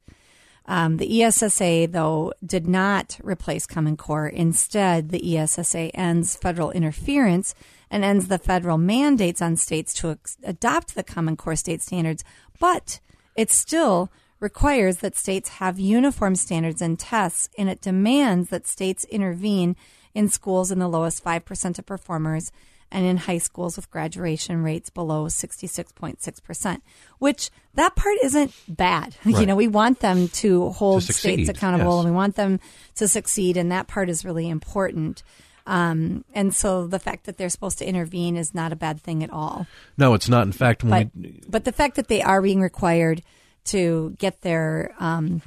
Um, 0.67 0.97
the 0.97 1.23
ESSA, 1.23 1.89
though, 1.91 2.33
did 2.45 2.67
not 2.67 3.19
replace 3.23 3.67
Common 3.67 3.97
Core. 3.97 4.27
Instead, 4.27 5.11
the 5.11 5.37
ESSA 5.37 5.95
ends 5.95 6.37
federal 6.37 6.71
interference 6.71 7.55
and 7.91 8.03
ends 8.03 8.29
the 8.29 8.39
federal 8.39 8.79
mandates 8.79 9.43
on 9.43 9.57
states 9.57 9.93
to 9.95 10.11
ex- 10.13 10.39
adopt 10.43 10.95
the 10.95 11.03
Common 11.03 11.37
Core 11.37 11.57
state 11.57 11.83
standards, 11.83 12.25
but 12.59 13.01
it 13.37 13.51
still 13.51 14.11
requires 14.41 14.99
that 14.99 15.17
states 15.17 15.49
have 15.49 15.79
uniform 15.79 16.35
standards 16.35 16.81
and 16.81 16.99
tests, 16.99 17.49
and 17.59 17.69
it 17.69 17.81
demands 17.81 18.49
that 18.49 18.67
states 18.67 19.05
intervene 19.05 19.77
in 20.15 20.29
schools 20.29 20.71
in 20.71 20.79
the 20.79 20.89
lowest 20.89 21.23
5% 21.23 21.79
of 21.79 21.87
performers 21.87 22.53
and 22.91 23.05
in 23.05 23.17
high 23.17 23.39
schools 23.39 23.77
with 23.77 23.91
graduation 23.91 24.63
rates 24.63 24.91
below 24.91 25.27
66.6%, 25.27 26.81
which 27.19 27.51
that 27.75 27.97
part 27.97 28.17
isn't 28.23 28.53
bad. 28.69 29.17
You 29.25 29.47
know, 29.47 29.57
we 29.57 29.69
want 29.69 30.01
them 30.01 30.29
to 30.29 30.71
hold 30.71 31.03
To 31.03 31.13
states 31.13 31.49
accountable 31.49 31.97
yes. 31.97 32.05
and 32.05 32.15
we 32.15 32.17
want 32.17 32.37
them 32.37 32.61
to 32.97 33.09
succeed, 33.09 33.57
and 33.57 33.73
that 33.73 33.89
part 33.89 34.09
is 34.09 34.25
really 34.25 34.49
important. 34.49 35.23
Um, 35.67 36.25
and 36.35 36.55
so 36.55 36.87
the 36.87 36.99
fact 36.99 37.25
that 37.25 37.37
they're 37.37 37.49
supposed 37.49 37.79
to 37.79 37.87
intervene 37.87 38.37
is 38.37 38.55
not 38.55 38.73
a 38.73 38.77
bad 38.77 39.01
thing 39.01 39.25
at 39.25 39.31
all. 39.31 39.67
No, 39.97 40.15
it's 40.15 40.29
not. 40.29 40.47
In 40.47 40.53
fact, 40.53 40.85
when 40.85 40.91
But 40.91 41.11
we, 41.17 41.41
but 41.49 41.65
the 41.65 41.73
fact 41.73 41.97
that 41.97 42.09
they 42.09 42.23
are 42.23 42.43
being 42.43 42.61
required 42.61 43.23
to 43.67 44.15
get 44.19 44.43
their 44.43 44.95
um, 45.01 45.41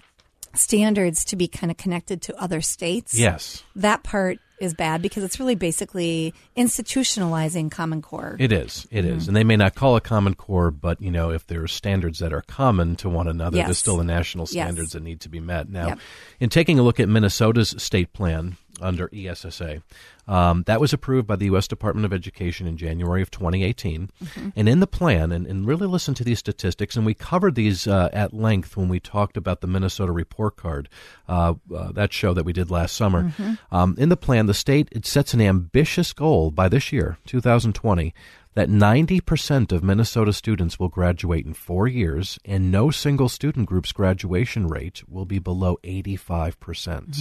standards 0.53 1.23
to 1.25 1.35
be 1.35 1.47
kind 1.47 1.69
of 1.69 1.77
connected 1.77 2.21
to 2.23 2.35
other 2.41 2.61
states, 2.61 3.17
yes, 3.17 3.63
that 3.75 4.03
part 4.03 4.39
is 4.59 4.73
bad 4.73 5.01
because 5.01 5.23
it's 5.23 5.39
really 5.39 5.55
basically 5.55 6.33
institutionalizing 6.55 7.69
Common 7.71 8.01
Core. 8.01 8.35
it 8.39 8.51
is. 8.51 8.87
It 8.91 9.05
is. 9.05 9.23
Mm-hmm. 9.23 9.29
and 9.29 9.35
they 9.35 9.43
may 9.43 9.55
not 9.57 9.75
call 9.75 9.97
it 9.97 10.03
Common 10.03 10.33
Core, 10.35 10.71
but 10.71 11.01
you 11.01 11.11
know, 11.11 11.31
if 11.31 11.45
there 11.47 11.63
are 11.63 11.67
standards 11.67 12.19
that 12.19 12.33
are 12.33 12.41
common 12.43 12.95
to 12.97 13.09
one 13.09 13.27
another, 13.27 13.57
Yes. 13.57 13.67
there's 13.67 13.77
still 13.77 13.97
the 13.97 14.03
national 14.03 14.43
Yes. 14.43 14.51
standards 14.51 14.91
that 14.91 15.03
need 15.03 15.19
to 15.21 15.29
be 15.29 15.39
met. 15.39 15.69
Now, 15.69 15.87
Yep. 15.87 15.99
in 16.39 16.49
taking 16.49 16.79
a 16.79 16.83
look 16.83 16.99
at 16.99 17.09
Minnesota's 17.09 17.75
state 17.77 18.13
plan 18.13 18.57
under 18.81 19.09
ESSA, 19.13 19.81
um, 20.27 20.63
that 20.67 20.81
was 20.81 20.93
approved 20.93 21.27
by 21.27 21.35
the 21.35 21.45
U.S. 21.45 21.67
Department 21.67 22.05
of 22.05 22.13
Education 22.13 22.67
in 22.67 22.77
January 22.77 23.21
of 23.21 23.31
2018. 23.31 24.09
Mm-hmm. 24.23 24.49
And 24.55 24.69
in 24.69 24.79
the 24.79 24.87
plan, 24.87 25.31
and, 25.31 25.47
and 25.47 25.65
really 25.65 25.87
listen 25.87 26.13
to 26.15 26.23
these 26.23 26.39
statistics, 26.39 26.95
and 26.95 27.05
we 27.05 27.13
covered 27.13 27.55
these 27.55 27.87
uh, 27.87 28.09
at 28.11 28.33
length 28.33 28.75
when 28.75 28.89
we 28.89 28.99
talked 28.99 29.37
about 29.37 29.61
the 29.61 29.67
Minnesota 29.67 30.11
report 30.11 30.57
card, 30.57 30.89
uh, 31.29 31.53
uh, 31.73 31.91
that 31.93 32.11
show 32.11 32.33
that 32.33 32.43
we 32.45 32.53
did 32.53 32.69
last 32.69 32.95
summer. 32.95 33.23
Mm-hmm. 33.23 33.53
Um, 33.75 33.95
in 33.97 34.09
the 34.09 34.17
plan, 34.17 34.47
the 34.47 34.53
state 34.53 34.89
it 34.91 35.05
sets 35.05 35.33
an 35.33 35.41
ambitious 35.41 36.13
goal 36.13 36.51
by 36.51 36.67
this 36.67 36.91
year, 36.91 37.17
2020, 37.25 38.13
that 38.55 38.69
90% 38.69 39.71
of 39.71 39.83
Minnesota 39.83 40.33
students 40.33 40.79
will 40.79 40.89
graduate 40.89 41.45
in 41.45 41.53
four 41.53 41.87
years, 41.87 42.39
and 42.43 42.71
no 42.71 42.89
single 42.89 43.29
student 43.29 43.67
group's 43.67 43.91
graduation 43.91 44.67
rate 44.67 45.03
will 45.07 45.25
be 45.25 45.39
below 45.39 45.77
85%. 45.83 46.59
percent 46.59 47.17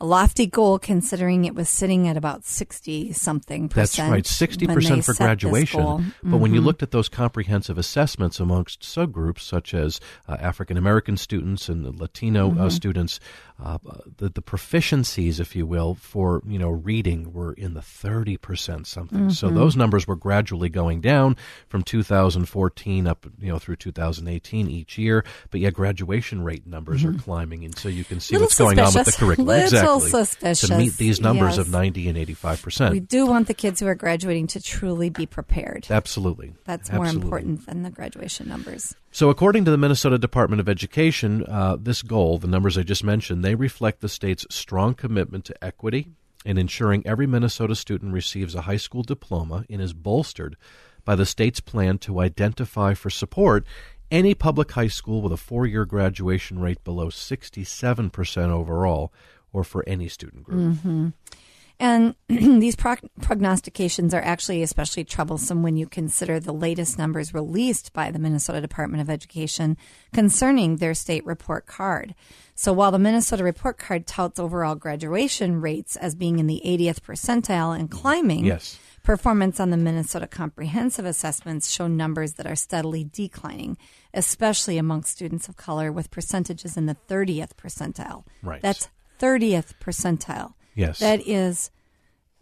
a 0.00 0.06
lofty 0.06 0.46
goal 0.46 0.78
considering 0.78 1.44
it 1.44 1.54
was 1.56 1.68
sitting 1.68 2.06
at 2.06 2.16
about 2.16 2.44
60 2.44 3.12
something 3.12 3.66
That's 3.68 3.92
percent. 3.96 4.12
right, 4.12 4.24
60% 4.24 5.04
for 5.04 5.12
graduation. 5.14 6.12
But 6.22 6.36
when 6.38 6.54
you 6.54 6.60
Mhm. 6.60 6.64
looked 6.64 6.82
at 6.84 6.92
those 6.92 7.08
comprehensive 7.08 7.78
assessments 7.78 8.38
amongst 8.38 8.82
subgroups 8.82 9.40
such 9.40 9.74
as 9.74 9.98
uh, 10.28 10.36
African 10.40 10.76
American 10.76 11.16
students 11.16 11.68
and 11.68 11.84
the 11.84 11.90
Latino 11.90 12.50
Mm-hmm. 12.50 12.60
uh, 12.60 12.70
students, 12.70 13.18
uh, 13.62 13.78
the, 14.18 14.28
the 14.28 14.40
proficiencies, 14.42 15.40
if 15.40 15.56
you 15.56 15.66
will, 15.66 15.94
for 15.94 16.42
you 16.46 16.58
know 16.58 16.70
reading 16.70 17.32
were 17.32 17.52
in 17.52 17.74
the 17.74 17.80
30% 17.80 18.86
something. 18.86 19.30
So 19.30 19.48
Mm-hmm. 19.48 19.56
those 19.56 19.76
numbers 19.76 20.06
were 20.06 20.16
gradually 20.16 20.68
going 20.68 21.00
down 21.00 21.36
from 21.68 21.82
2014 21.82 23.06
up 23.06 23.26
you 23.40 23.50
know 23.50 23.58
through 23.58 23.76
2018 23.76 24.68
each 24.68 24.96
year. 24.98 25.24
But 25.50 25.60
yeah, 25.60 25.70
graduation 25.70 26.42
rate 26.42 26.66
numbers 26.66 27.04
are 27.04 27.12
climbing, 27.14 27.64
and 27.64 27.76
so 27.76 27.88
you 27.88 28.04
can 28.04 28.20
see 28.20 28.34
Mm-hmm. 28.36 28.42
Little 28.42 28.44
what's 28.44 28.58
going 28.58 28.78
on 28.78 28.94
with 28.94 29.06
the 29.06 29.12
curriculum. 29.12 29.46
Little 29.48 29.96
exactly. 29.96 30.10
suspicious, 30.10 30.68
To 30.68 30.78
meet 30.78 30.96
these 30.96 31.20
numbers 31.20 31.56
yes. 31.56 31.58
of 31.58 31.70
90 31.70 32.08
and 32.10 32.18
85%. 32.18 32.90
We 32.92 33.00
do 33.00 33.26
want 33.26 33.46
the 33.48 33.54
kids 33.54 33.80
who 33.80 33.86
are 33.86 33.94
graduating 33.94 34.46
to 34.48 34.60
truly 34.62 35.10
be 35.10 35.26
prepared. 35.26 35.86
Absolutely. 35.90 36.54
That's 36.64 36.92
more 36.92 37.06
important 37.06 37.66
than 37.66 37.82
the 37.82 37.90
graduation 37.90 38.48
numbers. 38.48 38.94
So, 39.10 39.30
according 39.30 39.64
to 39.64 39.70
the 39.70 39.78
Minnesota 39.78 40.18
Department 40.18 40.60
of 40.60 40.68
Education, 40.68 41.44
uh, 41.46 41.76
this 41.80 42.02
goal, 42.02 42.38
the 42.38 42.46
numbers 42.46 42.76
I 42.76 42.82
just 42.82 43.02
mentioned, 43.02 43.42
they 43.42 43.54
reflect 43.54 44.00
the 44.00 44.08
state's 44.08 44.46
strong 44.50 44.94
commitment 44.94 45.46
to 45.46 45.64
equity 45.64 46.08
and 46.44 46.58
ensuring 46.58 47.02
every 47.06 47.26
Minnesota 47.26 47.74
student 47.74 48.12
receives 48.12 48.54
a 48.54 48.62
high 48.62 48.76
school 48.76 49.02
diploma 49.02 49.64
and 49.70 49.80
is 49.80 49.92
bolstered 49.92 50.56
by 51.04 51.14
the 51.14 51.26
state's 51.26 51.60
plan 51.60 51.98
to 51.98 52.20
identify 52.20 52.94
for 52.94 53.10
support 53.10 53.64
any 54.10 54.34
public 54.34 54.70
high 54.72 54.88
school 54.88 55.20
with 55.22 55.32
a 55.32 55.36
four 55.36 55.66
year 55.66 55.84
graduation 55.84 56.58
rate 56.58 56.82
below 56.84 57.08
67% 57.08 58.50
overall 58.50 59.12
or 59.52 59.64
for 59.64 59.82
any 59.86 60.08
student 60.08 60.44
group. 60.44 61.12
And 61.80 62.16
these 62.28 62.74
prog- 62.74 63.08
prognostications 63.20 64.12
are 64.12 64.20
actually 64.22 64.62
especially 64.62 65.04
troublesome 65.04 65.62
when 65.62 65.76
you 65.76 65.86
consider 65.86 66.40
the 66.40 66.52
latest 66.52 66.98
numbers 66.98 67.32
released 67.32 67.92
by 67.92 68.10
the 68.10 68.18
Minnesota 68.18 68.60
Department 68.60 69.00
of 69.00 69.08
Education 69.08 69.76
concerning 70.12 70.76
their 70.76 70.94
state 70.94 71.24
report 71.24 71.66
card. 71.66 72.14
So 72.56 72.72
while 72.72 72.90
the 72.90 72.98
Minnesota 72.98 73.44
report 73.44 73.78
card 73.78 74.06
touts 74.06 74.40
overall 74.40 74.74
graduation 74.74 75.60
rates 75.60 75.94
as 75.94 76.16
being 76.16 76.40
in 76.40 76.48
the 76.48 76.60
80th 76.64 77.00
percentile 77.00 77.78
and 77.78 77.88
climbing, 77.88 78.44
Yes. 78.44 78.76
performance 79.04 79.60
on 79.60 79.70
the 79.70 79.76
Minnesota 79.76 80.26
comprehensive 80.26 81.04
assessments 81.06 81.70
show 81.70 81.86
numbers 81.86 82.34
that 82.34 82.46
are 82.46 82.56
steadily 82.56 83.04
declining, 83.04 83.78
especially 84.12 84.78
amongst 84.78 85.12
students 85.12 85.48
of 85.48 85.56
color 85.56 85.92
with 85.92 86.10
percentages 86.10 86.76
in 86.76 86.86
the 86.86 86.96
30th 87.08 87.54
percentile. 87.54 88.24
Right. 88.42 88.60
That's 88.60 88.88
30th 89.20 89.74
percentile. 89.80 90.54
Yes. 90.78 91.00
That 91.00 91.20
is 91.26 91.70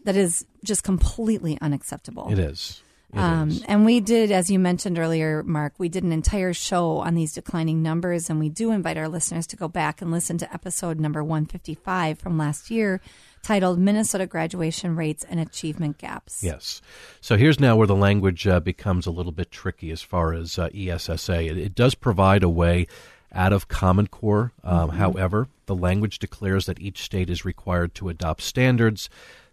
that 0.04 0.14
is 0.16 0.44
just 0.62 0.84
completely 0.84 1.58
unacceptable. 1.60 2.28
It 2.30 2.38
is. 2.38 2.80
It 3.12 3.18
Um, 3.18 3.48
is. 3.48 3.62
and 3.64 3.84
we 3.84 3.98
did, 4.00 4.30
as 4.30 4.50
you 4.50 4.58
mentioned 4.60 4.98
earlier, 4.98 5.42
Mark, 5.42 5.74
we 5.78 5.88
did 5.88 6.04
an 6.04 6.12
entire 6.12 6.52
show 6.52 6.98
on 6.98 7.14
these 7.14 7.32
declining 7.32 7.82
numbers, 7.82 8.28
and 8.30 8.38
we 8.38 8.48
do 8.48 8.70
invite 8.72 8.96
our 8.98 9.08
listeners 9.08 9.46
to 9.48 9.56
go 9.56 9.66
back 9.68 10.00
and 10.02 10.10
listen 10.12 10.38
to 10.38 10.52
episode 10.54 11.00
number 11.00 11.24
155 11.24 12.18
from 12.18 12.36
last 12.38 12.70
year, 12.70 13.00
titled 13.42 13.78
Minnesota 13.80 14.26
Graduation 14.26 14.94
Rates 14.96 15.24
and 15.28 15.40
Achievement 15.40 15.98
Gaps. 15.98 16.42
Yes. 16.42 16.82
So 17.20 17.36
here's 17.36 17.58
now 17.58 17.74
where 17.76 17.86
the 17.86 17.96
language 17.96 18.46
uh, 18.46 18.60
becomes 18.60 19.06
a 19.06 19.10
little 19.12 19.32
bit 19.32 19.50
tricky 19.50 19.90
as 19.90 20.02
far 20.02 20.32
as 20.34 20.58
uh, 20.58 20.68
ESSA. 20.74 21.42
It, 21.46 21.58
it 21.58 21.74
does 21.74 21.94
provide 21.96 22.42
a 22.44 22.48
way 22.48 22.86
out 23.32 23.52
of 23.52 23.66
Common 23.68 24.06
Core. 24.08 24.52
Um, 24.62 24.90
However, 24.90 25.48
The 25.66 25.74
language 25.74 26.18
declares 26.18 26.66
that 26.66 26.80
each 26.80 27.02
state 27.02 27.30
is 27.30 27.44
required 27.44 27.94
to 27.96 28.08
adopt 28.08 28.42
standards 28.42 29.08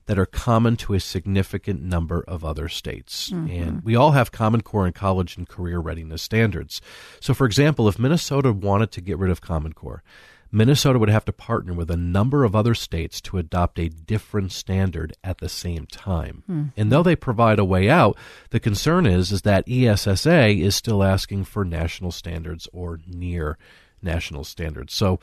that 0.05 0.19
are 0.19 0.25
common 0.25 0.75
to 0.75 0.93
a 0.93 0.99
significant 0.99 1.81
number 1.81 2.23
of 2.27 2.43
other 2.43 2.67
states. 2.67 3.29
And 3.31 3.49
mm-hmm. 3.49 3.85
we 3.85 3.95
all 3.95 4.11
have 4.11 4.31
Common 4.31 4.61
Core 4.61 4.85
and 4.85 4.93
college 4.93 5.37
and 5.37 5.47
career 5.47 5.79
readiness 5.79 6.21
standards. 6.21 6.81
So, 7.21 7.33
for 7.33 7.45
example, 7.45 7.87
if 7.87 7.97
Minnesota 7.97 8.51
wanted 8.51 8.91
to 8.91 9.01
get 9.01 9.17
rid 9.17 9.31
of 9.31 9.41
Common 9.41 9.73
Core, 9.73 10.03
Minnesota 10.51 10.99
would 10.99 11.09
have 11.09 11.25
to 11.25 11.33
partner 11.33 11.73
with 11.73 11.89
a 11.89 11.97
number 11.97 12.43
of 12.43 12.55
other 12.55 12.75
states 12.75 13.19
to 13.21 13.39
adopt 13.39 13.79
a 13.79 13.89
different 13.89 14.51
standard 14.51 15.13
at 15.23 15.39
the 15.39 15.49
same 15.49 15.87
time. 15.87 16.43
Hmm. 16.45 16.63
And 16.77 16.91
though 16.91 17.01
they 17.01 17.15
provide 17.15 17.57
a 17.57 17.65
way 17.65 17.89
out, 17.89 18.15
the 18.51 18.59
concern 18.59 19.07
is 19.07 19.31
is 19.31 19.41
that 19.41 19.67
ESSA 19.67 20.49
is 20.49 20.75
still 20.75 21.01
asking 21.01 21.45
for 21.45 21.65
national 21.65 22.11
standards 22.11 22.67
or 22.71 22.99
near 23.07 23.57
national 24.03 24.43
standards. 24.43 24.93
So 24.93 25.19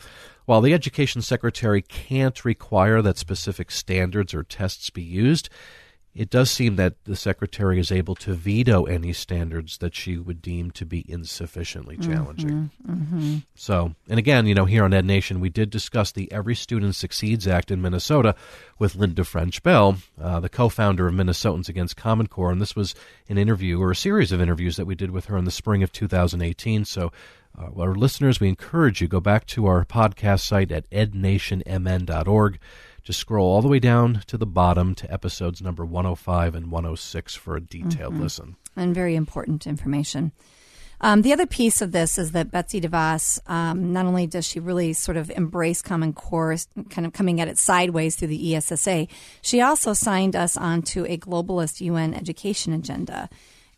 while 0.46 0.60
the 0.60 0.74
education 0.74 1.22
secretary 1.22 1.82
can't 1.82 2.44
require 2.44 3.02
that 3.02 3.18
specific 3.18 3.70
standards 3.70 4.34
or 4.34 4.42
tests 4.42 4.90
be 4.90 5.02
used, 5.02 5.48
it 6.12 6.28
does 6.28 6.50
seem 6.50 6.74
that 6.74 7.04
the 7.04 7.14
secretary 7.14 7.78
is 7.78 7.92
able 7.92 8.16
to 8.16 8.34
veto 8.34 8.84
any 8.84 9.12
standards 9.12 9.78
that 9.78 9.94
she 9.94 10.18
would 10.18 10.42
deem 10.42 10.72
to 10.72 10.84
be 10.84 11.04
insufficiently 11.08 11.96
challenging. 11.96 12.70
So, 13.54 13.94
and 14.08 14.18
again, 14.18 14.46
you 14.46 14.54
know, 14.54 14.64
here 14.64 14.82
on 14.82 14.92
Ed 14.92 15.04
Nation, 15.04 15.38
we 15.38 15.50
did 15.50 15.70
discuss 15.70 16.10
the 16.10 16.30
Every 16.32 16.56
Student 16.56 16.96
Succeeds 16.96 17.46
Act 17.46 17.70
in 17.70 17.80
Minnesota 17.80 18.34
with 18.76 18.96
Linda 18.96 19.22
French 19.22 19.62
Bell, 19.62 19.98
uh, 20.20 20.40
the 20.40 20.48
co 20.48 20.68
founder 20.68 21.06
of 21.06 21.14
Minnesotans 21.14 21.68
Against 21.68 21.96
Common 21.96 22.26
Core. 22.26 22.50
And 22.50 22.60
this 22.60 22.74
was 22.74 22.96
an 23.28 23.38
interview 23.38 23.80
or 23.80 23.92
a 23.92 23.96
series 23.96 24.32
of 24.32 24.40
interviews 24.40 24.76
that 24.78 24.86
we 24.86 24.96
did 24.96 25.12
with 25.12 25.26
her 25.26 25.36
in 25.36 25.44
the 25.44 25.52
spring 25.52 25.84
of 25.84 25.92
2018. 25.92 26.84
So, 26.86 27.12
uh, 27.58 27.68
our 27.80 27.94
listeners, 27.94 28.40
we 28.40 28.48
encourage 28.48 29.00
you 29.00 29.08
go 29.08 29.20
back 29.20 29.46
to 29.46 29.66
our 29.66 29.84
podcast 29.84 30.40
site 30.40 30.72
at 30.72 30.88
ednationmn.org. 30.90 32.58
Just 33.02 33.18
scroll 33.18 33.50
all 33.50 33.62
the 33.62 33.68
way 33.68 33.78
down 33.78 34.22
to 34.26 34.36
the 34.36 34.46
bottom 34.46 34.94
to 34.96 35.12
episodes 35.12 35.62
number 35.62 35.84
105 35.84 36.54
and 36.54 36.70
106 36.70 37.34
for 37.34 37.56
a 37.56 37.60
detailed 37.60 38.16
listen. 38.18 38.56
and 38.76 38.94
very 38.94 39.16
important 39.16 39.66
information. 39.66 40.32
Um, 41.02 41.22
the 41.22 41.32
other 41.32 41.46
piece 41.46 41.80
of 41.80 41.92
this 41.92 42.18
is 42.18 42.32
that 42.32 42.50
Betsy 42.50 42.80
DeVos, 42.80 43.40
um, 43.50 43.92
not 43.92 44.04
only 44.04 44.26
does 44.26 44.46
she 44.46 44.60
really 44.60 44.92
sort 44.92 45.16
of 45.16 45.30
embrace 45.30 45.80
Common 45.80 46.12
Core, 46.12 46.56
kind 46.90 47.06
of 47.06 47.14
coming 47.14 47.40
at 47.40 47.48
it 47.48 47.56
sideways 47.56 48.16
through 48.16 48.28
the 48.28 48.54
ESSA, 48.54 49.08
she 49.40 49.62
also 49.62 49.94
signed 49.94 50.36
us 50.36 50.58
onto 50.58 51.06
a 51.06 51.16
globalist 51.16 51.80
UN 51.80 52.12
education 52.12 52.74
agenda. 52.74 53.30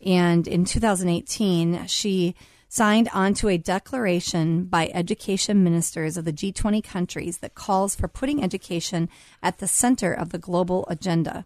And 0.05 0.47
in 0.49 0.65
2018, 0.65 1.87
she 1.87 2.35
signed 2.73 3.07
onto 3.13 3.47
a 3.47 3.55
declaration 3.55 4.63
by 4.63 4.89
education 4.95 5.63
ministers 5.63 6.17
of 6.17 6.25
the 6.25 6.33
G20 6.33 6.83
countries 6.83 7.37
that 7.37 7.53
calls 7.53 7.93
for 7.93 8.07
putting 8.07 8.43
education 8.43 9.09
at 9.43 9.59
the 9.59 9.67
center 9.67 10.11
of 10.11 10.31
the 10.31 10.39
global 10.39 10.83
agenda. 10.89 11.45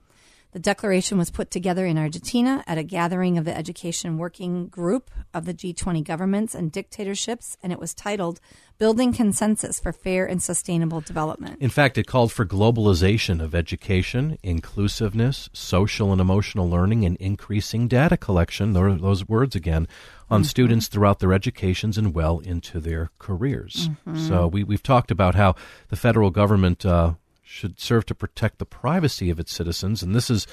The 0.53 0.59
declaration 0.59 1.17
was 1.17 1.29
put 1.29 1.51
together 1.51 1.85
in 1.85 1.97
Argentina 1.97 2.63
at 2.65 2.77
a 2.77 2.83
gathering 2.83 3.37
of 3.37 3.43
the 3.43 3.55
Education 3.55 4.17
Working 4.17 4.67
Group 4.67 5.11
of 5.33 5.43
the 5.43 5.53
G20 5.53 6.01
governments 6.05 6.55
and 6.55 6.71
dictatorships, 6.71 7.57
and 7.61 7.73
it 7.73 7.79
was 7.79 7.93
titled 7.93 8.39
Building 8.77 9.11
Consensus 9.11 9.81
for 9.81 9.91
Fair 9.91 10.25
and 10.25 10.41
Sustainable 10.41 11.01
Development. 11.01 11.57
In 11.59 11.69
fact, 11.69 11.97
it 11.97 12.07
called 12.07 12.31
for 12.31 12.45
globalization 12.45 13.43
of 13.43 13.53
education, 13.53 14.37
inclusiveness, 14.41 15.49
social 15.51 16.13
and 16.13 16.21
emotional 16.21 16.69
learning, 16.69 17.03
and 17.03 17.17
increasing 17.17 17.89
data 17.89 18.15
collection, 18.15 18.71
those 18.71 19.27
words 19.27 19.53
again, 19.53 19.89
on 20.29 20.43
students 20.43 20.87
throughout 20.87 21.19
their 21.19 21.33
educations 21.33 21.97
and 21.97 22.13
well 22.13 22.39
into 22.39 22.79
their 22.79 23.11
careers. 23.19 23.89
So 24.27 24.47
we, 24.47 24.63
we've 24.63 24.83
talked 24.83 25.11
about 25.11 25.35
how 25.35 25.55
the 25.89 25.95
federal 25.95 26.29
government 26.31 26.85
uh, 26.85 27.13
should 27.43 27.79
serve 27.79 28.05
to 28.07 28.15
protect 28.15 28.57
the 28.59 28.65
privacy 28.65 29.29
of 29.29 29.39
its 29.39 29.53
citizens, 29.53 30.03
and 30.03 30.13
this 30.13 30.29
is 30.29 30.45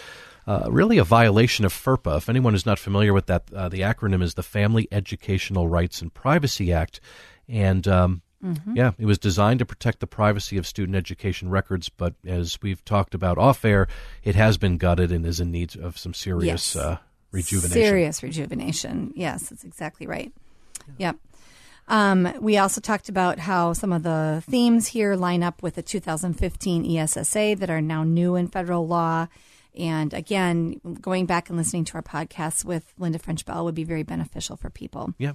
uh, 0.47 0.69
really 0.71 0.99
a 0.99 1.05
violation 1.05 1.65
of 1.65 1.73
FERPA. 1.73 2.19
If 2.19 2.29
anyone 2.29 2.55
is 2.55 2.67
not 2.67 2.79
familiar 2.79 3.13
with 3.13 3.27
that, 3.27 3.45
uh, 3.53 3.69
the 3.69 3.81
acronym 3.81 4.23
is 4.23 4.35
the 4.35 4.43
Family 4.43 4.87
Educational 4.93 5.67
Rights 5.69 6.03
and 6.03 6.13
Privacy 6.13 6.73
Act. 6.73 7.01
And 7.49 7.89
um, 7.89 8.23
yeah, 8.75 8.93
it 8.99 9.07
was 9.07 9.19
designed 9.19 9.61
to 9.61 9.65
protect 9.67 10.01
the 10.01 10.07
privacy 10.07 10.59
of 10.59 10.67
student 10.67 10.97
education 10.97 11.49
records, 11.49 11.89
but 11.89 12.15
as 12.27 12.59
we've 12.61 12.85
talked 12.85 13.15
about 13.15 13.39
off 13.39 13.65
air, 13.65 13.89
it 14.23 14.35
has 14.35 14.59
been 14.59 14.77
gutted 14.77 15.11
and 15.11 15.25
is 15.25 15.41
in 15.41 15.51
need 15.51 15.77
of 15.79 15.97
some 15.97 16.13
serious 16.13 16.75
Yes. 16.75 16.77
uh, 16.77 16.99
rejuvenation. 17.35 17.83
Serious 17.83 18.23
rejuvenation. 18.23 19.13
Yes, 19.17 19.49
that's 19.49 19.65
exactly 19.65 20.07
right. 20.07 20.33
Yep. 20.99 21.17
Um, 21.89 22.33
we 22.41 22.57
also 22.57 22.81
talked 22.81 23.09
about 23.09 23.39
how 23.39 23.75
some 23.75 23.93
of 23.93 24.03
the 24.05 24.43
themes 24.49 24.87
here 24.89 25.17
line 25.17 25.43
up 25.43 25.63
with 25.63 25.75
the 25.75 25.83
2015 25.83 26.97
ESSA 26.99 27.57
that 27.59 27.69
are 27.69 27.83
now 27.83 28.05
new 28.05 28.37
in 28.37 28.49
federal 28.49 28.87
law. 28.87 29.27
And 29.77 30.15
again, 30.15 30.81
going 31.01 31.27
back 31.27 31.49
and 31.49 31.59
listening 31.59 31.85
to 31.87 31.95
our 31.95 32.03
podcasts 32.03 32.65
with 32.65 32.93
Linda 32.99 33.19
French 33.19 33.45
Bell 33.45 33.65
would 33.65 33.75
be 33.75 33.85
very 33.85 34.05
beneficial 34.05 34.57
for 34.57 34.71
people. 34.71 35.15
Yeah. 35.19 35.33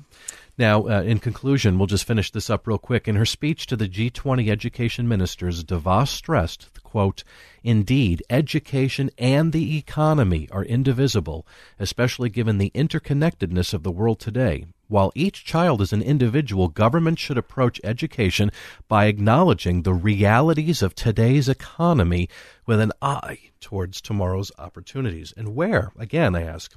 Now, 0.58 0.88
uh, 0.88 1.02
in 1.02 1.20
conclusion, 1.20 1.78
we'll 1.78 1.88
just 1.88 2.06
finish 2.06 2.32
this 2.32 2.50
up 2.50 2.66
real 2.66 2.78
quick. 2.78 3.08
In 3.08 3.16
her 3.16 3.26
speech 3.26 3.68
to 3.68 3.76
the 3.76 3.90
G20 3.90 4.50
education 4.50 5.08
ministers, 5.08 5.64
DeVos 5.64 6.08
stressed, 6.08 6.82
quote, 6.84 7.24
Indeed, 7.64 8.24
education 8.30 9.10
and 9.18 9.52
the 9.52 9.78
economy 9.78 10.48
are 10.52 10.64
indivisible, 10.64 11.46
especially 11.78 12.30
given 12.30 12.58
the 12.58 12.72
interconnectedness 12.74 13.74
of 13.74 13.84
the 13.84 13.92
world 13.92 14.20
today. 14.20 14.66
While 14.90 15.12
each 15.14 15.46
child 15.46 15.82
is 15.82 15.94
an 15.94 16.02
individual, 16.02 16.68
government 16.68 17.20
should 17.20 17.38
approach 17.38 17.80
education 17.84 18.52
by 18.88 19.06
acknowledging 19.06 19.84
the 19.84 19.94
realities 19.94 20.82
of 20.82 20.96
today's 20.96 21.48
economy 21.48 22.28
with 22.66 22.82
an 22.82 22.92
eye 23.00 23.52
towards 23.62 24.02
tomorrow's 24.02 24.52
opportunities. 24.58 25.32
And 25.38 25.56
where, 25.56 25.92
again, 25.98 26.36
I 26.36 26.42
ask, 26.42 26.76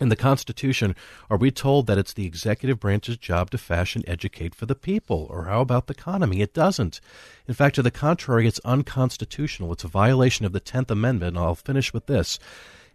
in 0.00 0.08
the 0.08 0.16
Constitution, 0.16 0.96
are 1.28 1.36
we 1.36 1.50
told 1.50 1.86
that 1.86 1.98
it's 1.98 2.14
the 2.14 2.26
executive 2.26 2.80
branch's 2.80 3.18
job 3.18 3.50
to 3.50 3.58
fashion 3.58 4.02
educate 4.06 4.54
for 4.54 4.64
the 4.64 4.74
people? 4.74 5.26
Or 5.28 5.44
how 5.44 5.60
about 5.60 5.86
the 5.86 5.94
economy? 5.94 6.40
It 6.40 6.54
doesn't. 6.54 6.98
In 7.46 7.52
fact, 7.52 7.74
to 7.74 7.82
the 7.82 7.90
contrary, 7.90 8.46
it's 8.48 8.58
unconstitutional. 8.64 9.70
It's 9.72 9.84
a 9.84 9.88
violation 9.88 10.46
of 10.46 10.52
the 10.52 10.60
Tenth 10.60 10.90
Amendment. 10.90 11.36
And 11.36 11.44
I'll 11.44 11.54
finish 11.54 11.92
with 11.92 12.06
this. 12.06 12.38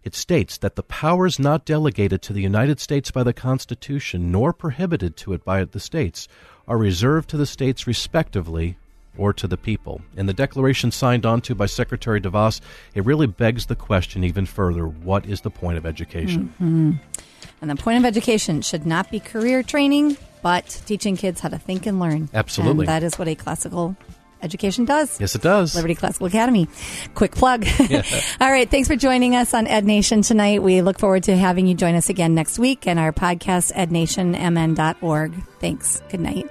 It 0.02 0.14
states 0.14 0.56
that 0.58 0.76
the 0.76 0.82
powers 0.82 1.38
not 1.38 1.64
delegated 1.64 2.22
to 2.22 2.32
the 2.32 2.40
United 2.40 2.80
States 2.80 3.10
by 3.10 3.22
the 3.22 3.34
Constitution, 3.34 4.32
nor 4.32 4.52
prohibited 4.52 5.16
to 5.18 5.34
it 5.34 5.44
by 5.44 5.64
the 5.64 5.80
states, 5.80 6.26
are 6.66 6.78
reserved 6.78 7.28
to 7.30 7.36
the 7.36 7.46
states 7.46 7.86
respectively 7.86 8.76
or 9.18 9.32
to 9.34 9.46
the 9.46 9.56
people. 9.56 10.00
In 10.16 10.26
the 10.26 10.32
declaration 10.32 10.90
signed 10.90 11.26
onto 11.26 11.54
by 11.54 11.66
Secretary 11.66 12.20
DeVos, 12.20 12.60
it 12.94 13.04
really 13.04 13.26
begs 13.26 13.66
the 13.66 13.76
question 13.76 14.24
even 14.24 14.46
further 14.46 14.86
what 14.86 15.26
is 15.26 15.42
the 15.42 15.50
point 15.50 15.76
of 15.76 15.84
education? 15.84 16.54
Mm-hmm. 16.54 16.92
And 17.60 17.70
the 17.70 17.76
point 17.76 17.98
of 17.98 18.04
education 18.06 18.62
should 18.62 18.86
not 18.86 19.10
be 19.10 19.20
career 19.20 19.62
training, 19.62 20.16
but 20.42 20.80
teaching 20.86 21.16
kids 21.16 21.40
how 21.40 21.50
to 21.50 21.58
think 21.58 21.84
and 21.84 22.00
learn. 22.00 22.30
Absolutely. 22.32 22.86
And 22.86 22.88
that 22.88 23.02
is 23.02 23.18
what 23.18 23.28
a 23.28 23.34
classical 23.34 23.96
education 24.42 24.84
does. 24.84 25.20
Yes, 25.20 25.34
it 25.34 25.42
does. 25.42 25.74
Liberty 25.74 25.94
Classical 25.94 26.26
Academy. 26.26 26.68
Quick 27.14 27.32
plug. 27.32 27.66
All 28.40 28.50
right. 28.50 28.70
Thanks 28.70 28.88
for 28.88 28.96
joining 28.96 29.36
us 29.36 29.54
on 29.54 29.66
Ed 29.66 29.84
Nation 29.84 30.22
tonight. 30.22 30.62
We 30.62 30.82
look 30.82 30.98
forward 30.98 31.24
to 31.24 31.36
having 31.36 31.66
you 31.66 31.74
join 31.74 31.94
us 31.94 32.08
again 32.08 32.34
next 32.34 32.58
week 32.58 32.86
and 32.86 32.98
our 32.98 33.12
podcast, 33.12 33.72
ednationmn.org. 33.72 35.32
Thanks. 35.60 36.02
Good 36.10 36.20
night. 36.20 36.50